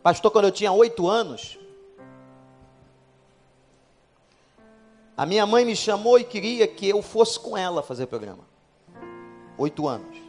[0.04, 1.58] Pastor, quando eu tinha oito anos,
[5.16, 8.44] a minha mãe me chamou e queria que eu fosse com ela fazer programa.
[9.58, 10.29] Oito anos.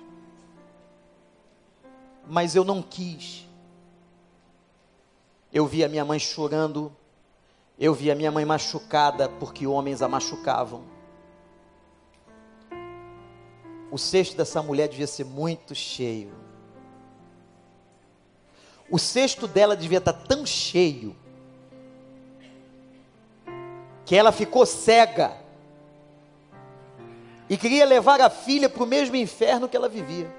[2.31, 3.47] Mas eu não quis.
[5.53, 6.91] Eu vi a minha mãe chorando
[7.81, 10.85] eu vi a minha mãe machucada porque homens a machucavam.
[13.91, 16.31] O cesto dessa mulher devia ser muito cheio.
[18.91, 21.17] O cesto dela devia estar tão cheio
[24.05, 25.35] que ela ficou cega
[27.49, 30.31] e queria levar a filha para o mesmo inferno que ela vivia.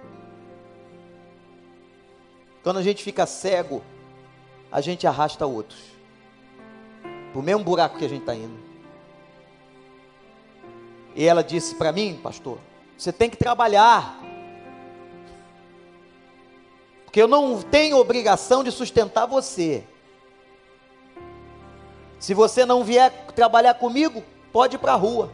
[2.63, 3.81] Quando a gente fica cego,
[4.71, 5.91] a gente arrasta outros
[7.31, 8.59] para o mesmo buraco que a gente está indo.
[11.15, 12.57] E ela disse para mim, pastor,
[12.97, 14.19] você tem que trabalhar.
[17.05, 19.83] Porque eu não tenho obrigação de sustentar você.
[22.19, 25.31] Se você não vier trabalhar comigo, pode ir para a rua.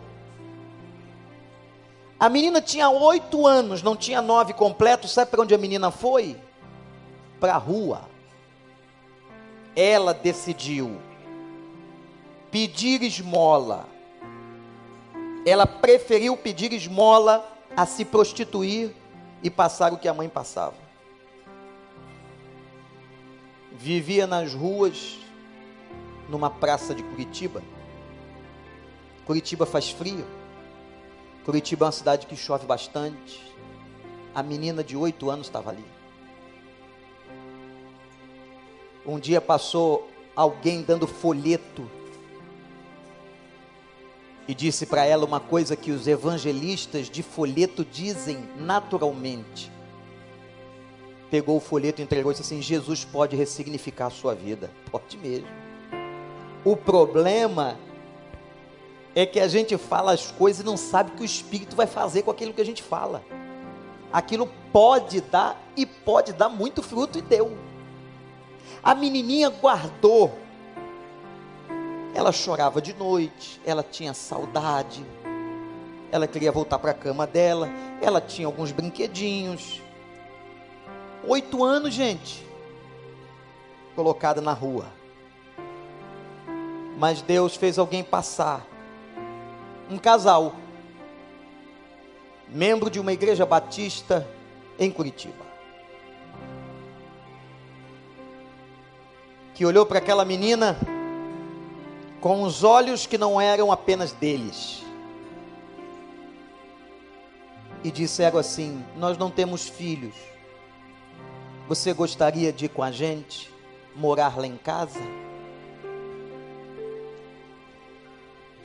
[2.20, 5.12] A menina tinha oito anos, não tinha nove completos.
[5.12, 6.36] Sabe para onde a menina foi?
[7.40, 8.02] Para a rua.
[9.76, 11.00] Ela decidiu
[12.52, 13.88] pedir esmola.
[15.46, 18.94] Ela preferiu pedir esmola a se prostituir
[19.44, 20.76] e passar o que a mãe passava.
[23.72, 25.20] Vivia nas ruas,
[26.28, 27.62] numa praça de Curitiba.
[29.26, 30.26] Curitiba faz frio.
[31.46, 33.56] Curitiba é uma cidade que chove bastante.
[34.34, 35.86] A menina de oito anos estava ali.
[39.08, 41.90] Um dia passou alguém dando folheto
[44.46, 49.72] e disse para ela uma coisa que os evangelistas de folheto dizem naturalmente.
[51.32, 54.70] Pegou o folheto e entregou e disse assim: Jesus pode ressignificar a sua vida.
[54.92, 55.48] Pode mesmo.
[56.66, 57.78] O problema
[59.16, 61.88] é que a gente fala as coisas e não sabe o que o Espírito vai
[61.88, 63.24] fazer com aquilo que a gente fala.
[64.12, 67.67] Aquilo pode dar e pode dar muito fruto e deu.
[68.88, 70.48] A menininha guardou
[72.16, 75.06] ela chorava de noite, ela tinha saudade,
[76.10, 77.70] ela queria voltar para a cama dela,
[78.02, 79.82] ela tinha alguns brinquedinhos.
[81.28, 82.48] Oito anos, gente,
[83.94, 84.86] colocada na rua.
[86.98, 88.66] Mas Deus fez alguém passar.
[89.92, 90.56] Um casal,
[92.48, 94.26] membro de uma igreja batista
[94.80, 95.46] em Curitiba,
[99.58, 100.78] que olhou para aquela menina
[102.22, 104.84] com os olhos que não eram apenas deles.
[107.84, 110.14] E disseram assim: Nós não temos filhos.
[111.68, 113.52] Você gostaria de ir com a gente,
[113.96, 115.00] morar lá em casa?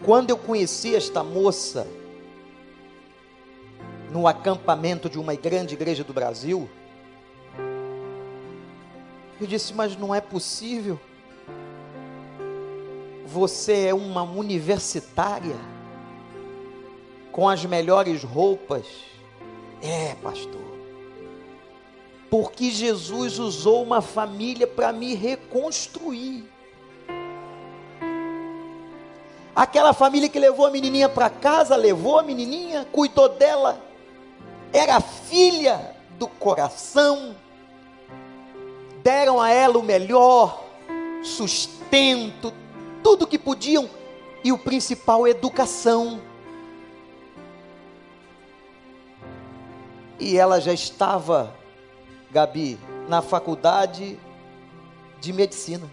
[0.05, 1.87] Quando eu conheci esta moça,
[4.11, 6.69] no acampamento de uma grande igreja do Brasil,
[9.45, 10.99] eu disse: Mas não é possível
[13.33, 15.57] você é uma universitária
[17.33, 18.87] com as melhores roupas.
[19.81, 20.61] É, pastor.
[22.31, 26.45] Porque Jesus usou uma família para me reconstruir.
[29.57, 33.83] Aquela família que levou a menininha para casa, levou a menininha, cuidou dela,
[34.73, 37.35] era filha do coração,
[39.03, 40.65] deram a ela o melhor,
[41.23, 42.53] sustento,
[43.03, 43.89] tudo que podiam,
[44.45, 46.21] e o principal, educação.
[50.19, 51.55] E ela já estava,
[52.31, 52.79] Gabi,
[53.09, 54.19] na faculdade
[55.21, 55.91] de medicina.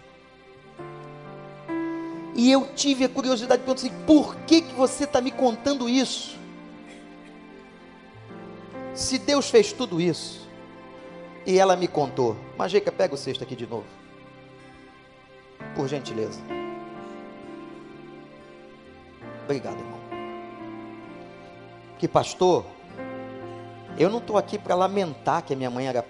[2.34, 5.88] E eu tive a curiosidade de perguntar assim: por que, que você está me contando
[5.88, 6.38] isso?
[8.94, 10.39] Se Deus fez tudo isso,
[11.46, 13.86] e ela me contou, Magica, pega o cesto aqui de novo,
[15.74, 16.40] por gentileza.
[19.44, 20.00] Obrigado, irmão.
[21.98, 22.64] Que pastor,
[23.98, 26.04] eu não estou aqui para lamentar que a minha mãe era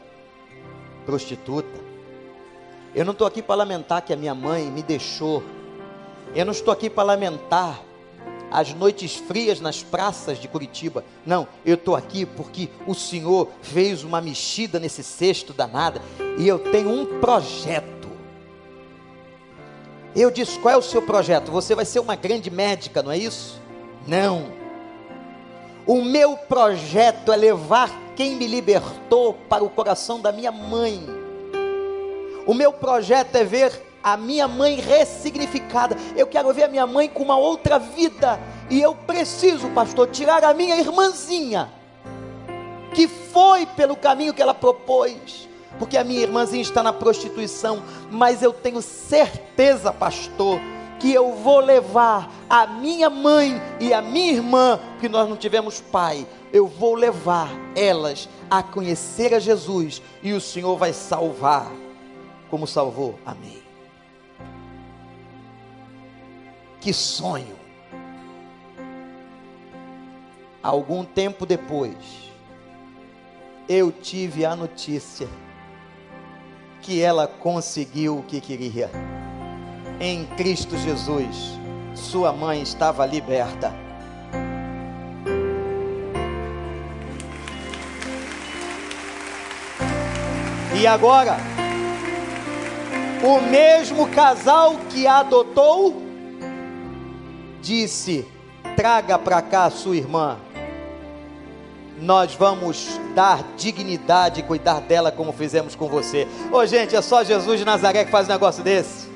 [1.07, 1.81] prostituta.
[2.95, 5.43] Eu não estou aqui para lamentar que a minha mãe me deixou.
[6.35, 7.81] Eu não estou aqui para lamentar
[8.51, 11.05] as noites frias nas praças de Curitiba.
[11.25, 16.03] Não, eu estou aqui porque o Senhor fez uma mexida nesse cesto danada
[16.39, 18.09] e eu tenho um projeto.
[20.15, 21.53] Eu disse: qual é o seu projeto?
[21.53, 23.61] Você vai ser uma grande médica, não é isso?
[24.07, 24.59] Não.
[25.87, 31.07] O meu projeto é levar quem me libertou para o coração da minha mãe.
[32.47, 35.97] O meu projeto é ver a minha mãe ressignificada.
[36.17, 38.41] Eu quero ver a minha mãe com uma outra vida.
[38.69, 41.71] E eu preciso, pastor, tirar a minha irmãzinha,
[42.95, 45.49] que foi pelo caminho que ela propôs.
[45.79, 47.83] Porque a minha irmãzinha está na prostituição.
[48.11, 50.61] Mas eu tenho certeza, pastor,
[51.01, 55.81] que eu vou levar a minha mãe e a minha irmã, que nós não tivemos
[55.81, 61.73] pai, eu vou levar elas a conhecer a Jesus e o Senhor vai salvar,
[62.51, 63.19] como salvou.
[63.25, 63.60] Amém.
[66.81, 67.59] Que sonho!
[70.63, 72.33] Algum tempo depois,
[73.69, 75.29] eu tive a notícia
[76.83, 78.91] que ela conseguiu o que queria
[80.01, 81.59] em Cristo Jesus,
[81.95, 83.71] sua mãe estava liberta.
[90.75, 91.37] E agora,
[93.23, 96.10] o mesmo casal que adotou,
[97.61, 98.27] disse:
[98.77, 100.39] traga para cá a sua irmã.
[102.01, 106.27] Nós vamos dar dignidade e cuidar dela como fizemos com você.
[106.51, 109.10] Ô gente, é só Jesus de Nazaré que faz um negócio desse.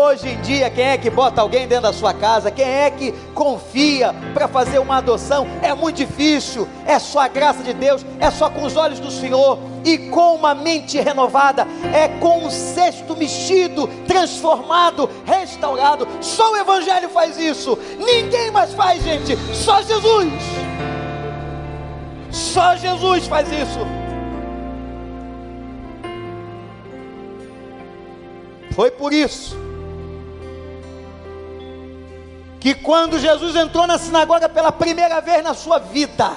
[0.00, 2.52] Hoje em dia, quem é que bota alguém dentro da sua casa?
[2.52, 5.44] Quem é que confia para fazer uma adoção?
[5.60, 9.10] É muito difícil, é só a graça de Deus, é só com os olhos do
[9.10, 16.06] Senhor e com uma mente renovada, é com um cesto mexido, transformado, restaurado.
[16.20, 20.32] Só o Evangelho faz isso, ninguém mais faz, gente, só Jesus.
[22.30, 23.80] Só Jesus faz isso.
[28.70, 29.67] Foi por isso
[32.60, 36.30] que quando Jesus entrou na sinagoga pela primeira vez na sua vida,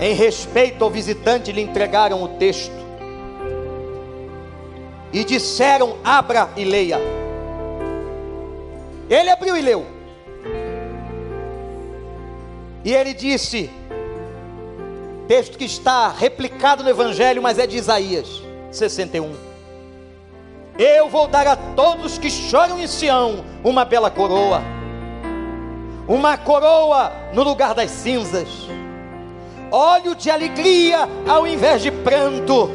[0.00, 2.72] em respeito ao visitante, lhe entregaram o texto
[5.12, 7.00] e disseram: Abra e leia.
[9.08, 9.86] Ele abriu e leu.
[12.84, 13.70] E ele disse:
[15.28, 19.47] texto que está replicado no Evangelho, mas é de Isaías 61.
[20.78, 24.62] Eu vou dar a todos que choram em Sião uma bela coroa,
[26.06, 28.46] uma coroa no lugar das cinzas,
[29.72, 32.70] óleo de alegria ao invés de pranto,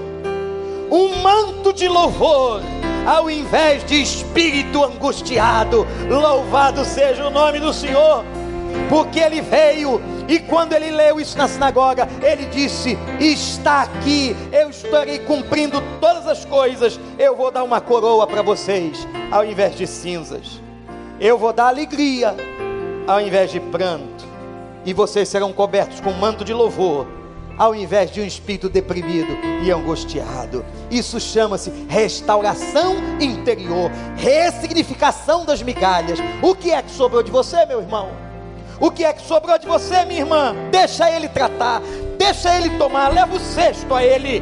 [0.91, 2.60] um manto de louvor
[3.08, 5.88] ao invés de espírito angustiado.
[6.10, 8.26] Louvado seja o nome do Senhor,
[8.89, 14.69] porque ele veio e quando ele leu isso na sinagoga, ele disse: Está aqui, eu
[14.69, 16.99] estarei cumprindo todas as coisas.
[17.17, 20.61] Eu vou dar uma coroa para vocês, ao invés de cinzas.
[21.19, 22.36] Eu vou dar alegria,
[23.07, 24.24] ao invés de pranto.
[24.86, 27.07] E vocês serão cobertos com manto de louvor,
[27.57, 29.32] ao invés de um espírito deprimido
[29.63, 30.65] e angustiado.
[30.89, 36.19] Isso chama-se restauração interior, ressignificação das migalhas.
[36.41, 38.32] O que é que sobrou de você, meu irmão?
[38.80, 40.55] O que é que sobrou de você, minha irmã?
[40.71, 41.82] Deixa ele tratar,
[42.17, 44.41] deixa ele tomar, leva o cesto a ele,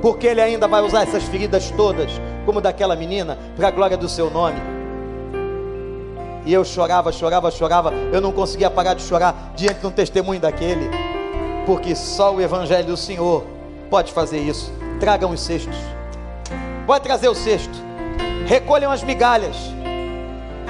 [0.00, 2.10] porque ele ainda vai usar essas feridas todas
[2.44, 4.60] como daquela menina, para a glória do seu nome.
[6.44, 7.92] E eu chorava, chorava, chorava.
[8.12, 10.90] Eu não conseguia parar de chorar diante de um testemunho daquele.
[11.66, 13.44] Porque só o Evangelho do Senhor
[13.90, 14.72] pode fazer isso.
[14.98, 15.76] Tragam os cestos.
[16.86, 17.78] Pode trazer o cesto.
[18.46, 19.56] Recolham as migalhas.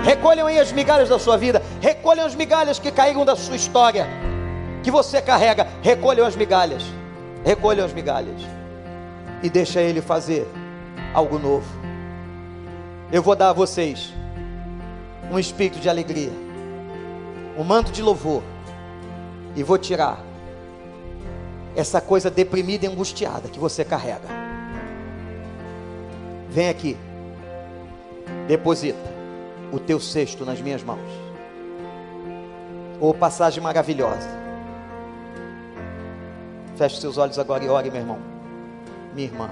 [0.05, 1.63] Recolham aí as migalhas da sua vida.
[1.81, 4.07] Recolham as migalhas que caíram da sua história.
[4.83, 5.67] Que você carrega.
[5.83, 6.85] Recolham as migalhas.
[7.45, 8.41] Recolham as migalhas.
[9.43, 10.49] E deixa Ele fazer
[11.13, 11.67] algo novo.
[13.13, 14.13] Eu vou dar a vocês
[15.31, 16.33] um espírito de alegria,
[17.57, 18.43] um manto de louvor,
[19.55, 20.21] e vou tirar
[21.77, 24.29] essa coisa deprimida e angustiada que você carrega.
[26.49, 26.97] Vem aqui,
[28.49, 29.20] deposita
[29.73, 31.11] o teu cesto nas minhas mãos.
[33.01, 34.29] Ou oh, passagem maravilhosa.
[36.77, 38.19] Feche seus olhos agora e ore, meu irmão,
[39.15, 39.51] minha irmã.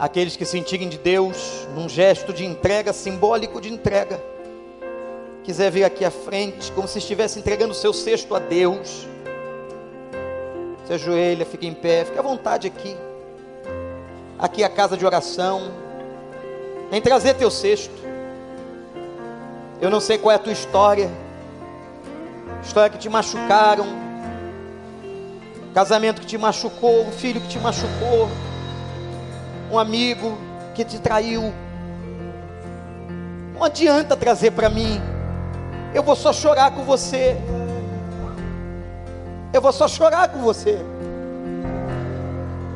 [0.00, 4.18] aqueles que sentirem de Deus num gesto de entrega, simbólico de entrega.
[5.44, 9.06] Quiser vir aqui à frente, como se estivesse entregando o seu cesto a Deus.
[10.86, 12.96] Se ajoelha, fica em pé, fica à vontade aqui.
[14.38, 15.70] Aqui é a casa de oração.
[16.90, 17.94] Vem trazer teu cesto.
[19.80, 21.10] Eu não sei qual é a tua história.
[22.62, 23.86] História que te machucaram.
[25.72, 28.28] Casamento que te machucou, um filho que te machucou
[29.70, 30.36] um amigo
[30.74, 31.52] que te traiu.
[33.54, 35.00] Não adianta trazer para mim.
[35.94, 37.36] Eu vou só chorar com você.
[39.52, 40.78] Eu vou só chorar com você.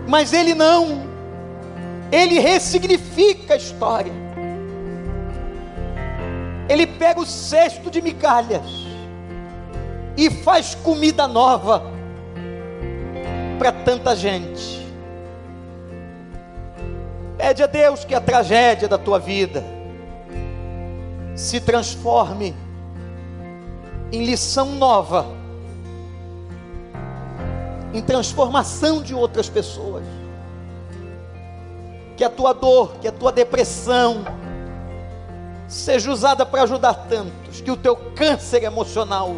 [0.06, 1.13] Mas ele não.
[2.14, 4.12] Ele ressignifica a história.
[6.68, 8.86] Ele pega o cesto de migalhas
[10.16, 11.82] e faz comida nova
[13.58, 14.86] para tanta gente.
[17.36, 19.64] Pede a Deus que a tragédia da tua vida
[21.34, 22.54] se transforme
[24.12, 25.26] em lição nova,
[27.92, 29.93] em transformação de outras pessoas.
[32.16, 34.24] Que a tua dor, que a tua depressão
[35.66, 39.36] seja usada para ajudar tantos, que o teu câncer emocional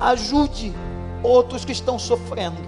[0.00, 0.74] ajude
[1.22, 2.60] outros que estão sofrendo.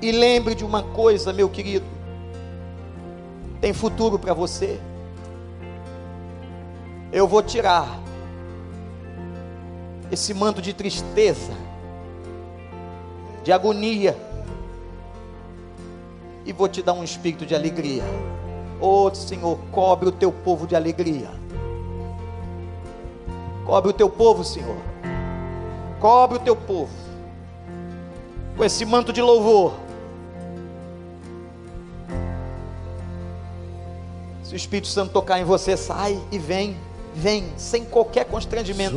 [0.00, 1.86] E lembre de uma coisa, meu querido,
[3.60, 4.80] tem futuro para você.
[7.12, 7.98] Eu vou tirar
[10.10, 11.52] esse manto de tristeza,
[13.42, 14.16] de agonia,
[16.46, 18.04] e vou te dar um espírito de alegria.
[18.80, 21.28] Oh Senhor, cobre o teu povo de alegria.
[23.66, 24.76] Cobre o teu povo, Senhor.
[26.00, 26.92] Cobre o teu povo
[28.56, 29.74] com esse manto de louvor
[34.46, 36.76] Se o Espírito Santo tocar em você, sai e vem,
[37.12, 38.94] vem, sem qualquer constrangimento.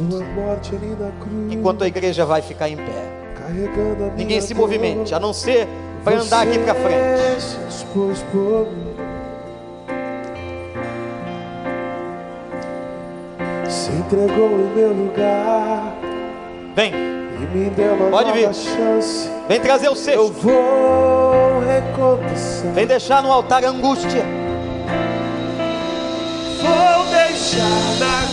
[1.50, 4.14] Enquanto a igreja vai ficar em pé.
[4.16, 5.68] Ninguém se movimente, a não ser
[6.04, 7.60] para andar aqui para frente.
[13.70, 15.94] Se entregou em meu lugar.
[16.76, 16.94] Vem.
[18.12, 18.54] Pode vir.
[18.54, 19.30] Chance.
[19.48, 20.20] Vem trazer o cesto.
[20.20, 22.72] Eu vou recomeçar.
[22.74, 24.24] Vem deixar no altar a angústia
[26.62, 28.28] vou deixar na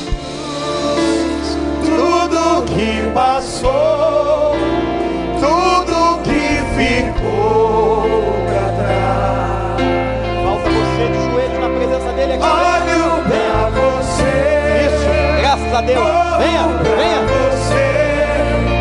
[0.75, 1.47] cruz
[1.85, 4.55] tudo que passou,
[5.41, 6.43] tudo que
[6.77, 7.16] ficou
[15.77, 16.07] a Deus.
[16.39, 17.21] Venha, venha.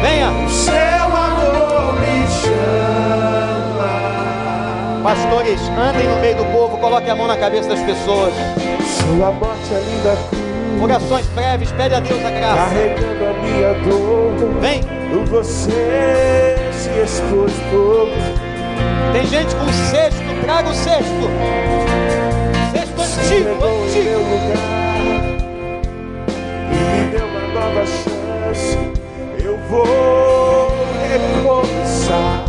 [0.02, 0.32] Venha.
[0.46, 3.92] O seu amor me chama.
[5.04, 8.34] Pastores, andem no meio do povo, coloquem a mão na cabeça das pessoas.
[8.86, 10.46] Sua morte ali da cruz.
[10.82, 12.66] Orações breves, pede a Deus a graça.
[12.66, 14.60] Carregando a minha dor.
[14.62, 14.82] Vem.
[15.26, 17.54] Você se expôs.
[19.14, 21.30] Tem gente com cesto, traga o cesto.
[22.74, 24.95] Cesto antigo, antigo.
[26.72, 28.78] E me deu uma nova chance.
[29.44, 29.86] Eu vou
[31.10, 32.45] recomeçar.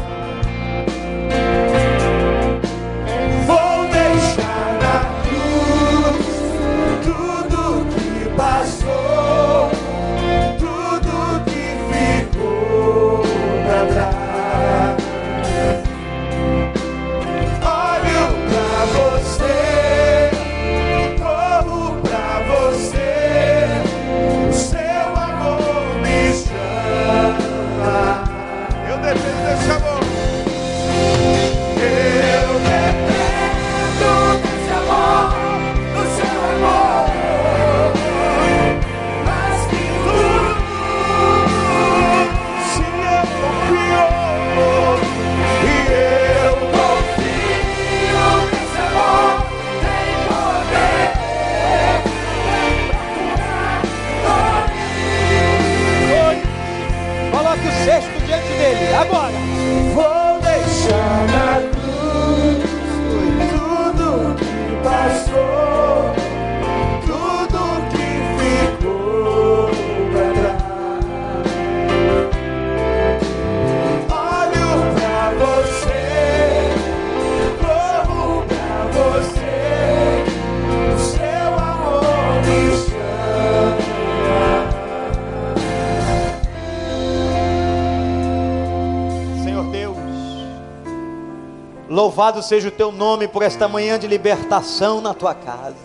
[92.26, 95.76] Louvado seja o teu nome por esta manhã de libertação na tua casa.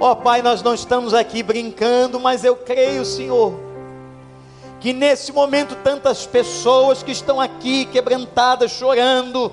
[0.00, 3.52] Ó oh, Pai, nós não estamos aqui brincando, mas eu creio, Senhor,
[4.80, 9.52] que nesse momento tantas pessoas que estão aqui quebrantadas, chorando,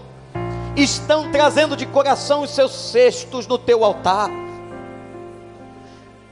[0.78, 4.30] estão trazendo de coração os seus cestos no teu altar.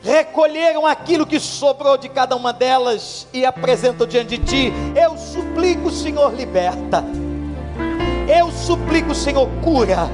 [0.01, 4.73] Recolheram aquilo que sobrou de cada uma delas e apresentam diante de ti.
[4.95, 7.03] Eu suplico, Senhor, liberta.
[8.29, 10.07] Eu suplico, Senhor, cura.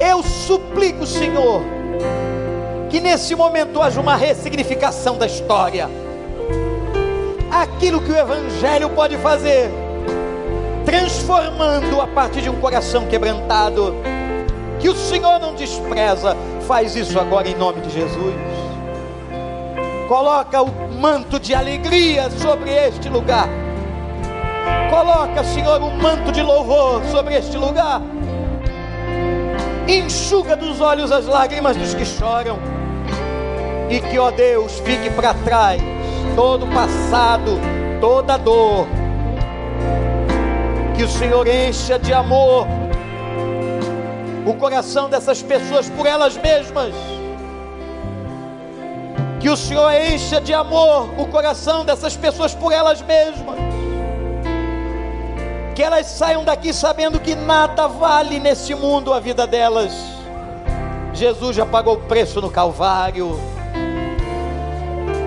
[0.00, 1.60] Eu suplico, Senhor,
[2.88, 5.90] que nesse momento haja uma ressignificação da história.
[7.50, 9.70] Aquilo que o Evangelho pode fazer,
[10.86, 13.94] transformando a partir de um coração quebrantado,
[14.80, 16.34] que o Senhor não despreza,
[16.66, 18.34] faz isso agora em nome de Jesus.
[20.08, 23.65] Coloca o manto de alegria sobre este lugar.
[24.90, 28.00] Coloca, Senhor, um manto de louvor sobre este lugar.
[29.88, 32.58] Enxuga dos olhos as lágrimas dos que choram
[33.88, 35.80] e que, ó Deus, fique para trás
[36.34, 37.58] todo o passado,
[38.00, 38.86] toda dor.
[40.96, 42.66] Que o Senhor encha de amor
[44.46, 46.94] o coração dessas pessoas por elas mesmas.
[49.40, 53.65] Que o Senhor encha de amor o coração dessas pessoas por elas mesmas.
[55.76, 59.92] Que elas saiam daqui sabendo que nada vale nesse mundo a vida delas.
[61.12, 63.38] Jesus já pagou o preço no Calvário.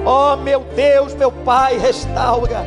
[0.03, 2.65] Oh meu Deus, meu Pai, restaura.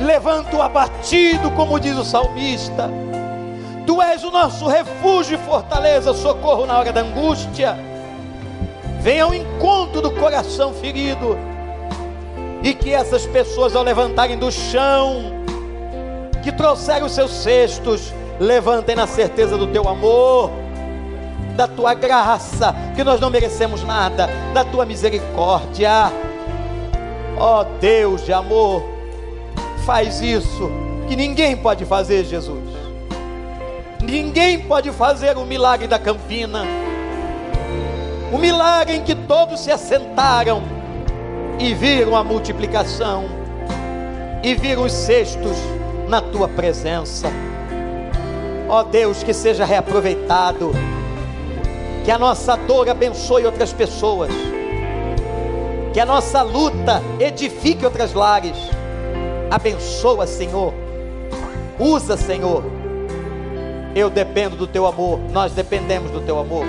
[0.00, 2.88] Levanta o abatido, como diz o salmista.
[3.86, 7.76] Tu és o nosso refúgio e fortaleza, socorro na hora da angústia.
[9.02, 11.36] Venha ao encontro do coração ferido.
[12.62, 15.41] E que essas pessoas, ao levantarem do chão,
[16.42, 20.50] que trouxeram os seus cestos, levantem na certeza do teu amor
[21.56, 26.12] da tua graça, que nós não merecemos nada, da tua misericórdia.
[27.38, 28.84] Ó oh, Deus de amor,
[29.84, 30.70] faz isso
[31.08, 32.72] que ninguém pode fazer, Jesus.
[34.02, 36.64] Ninguém pode fazer o milagre da campina.
[38.32, 40.62] O milagre em que todos se assentaram
[41.58, 43.26] e viram a multiplicação
[44.42, 45.56] e viram os cestos
[46.12, 47.28] na tua presença.
[48.68, 50.70] Ó oh Deus, que seja reaproveitado
[52.04, 54.30] que a nossa dor abençoe outras pessoas.
[55.94, 58.58] Que a nossa luta edifique outras lares.
[59.50, 60.74] Abençoa, Senhor.
[61.78, 62.62] Usa, Senhor.
[63.94, 65.18] Eu dependo do teu amor.
[65.30, 66.66] Nós dependemos do teu amor.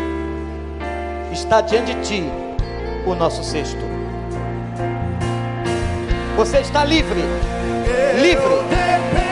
[1.34, 2.24] Está diante de ti
[3.06, 3.84] o nosso cesto.
[6.38, 7.22] Você está livre.
[8.22, 9.23] Livre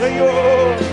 [0.00, 0.89] Senhor.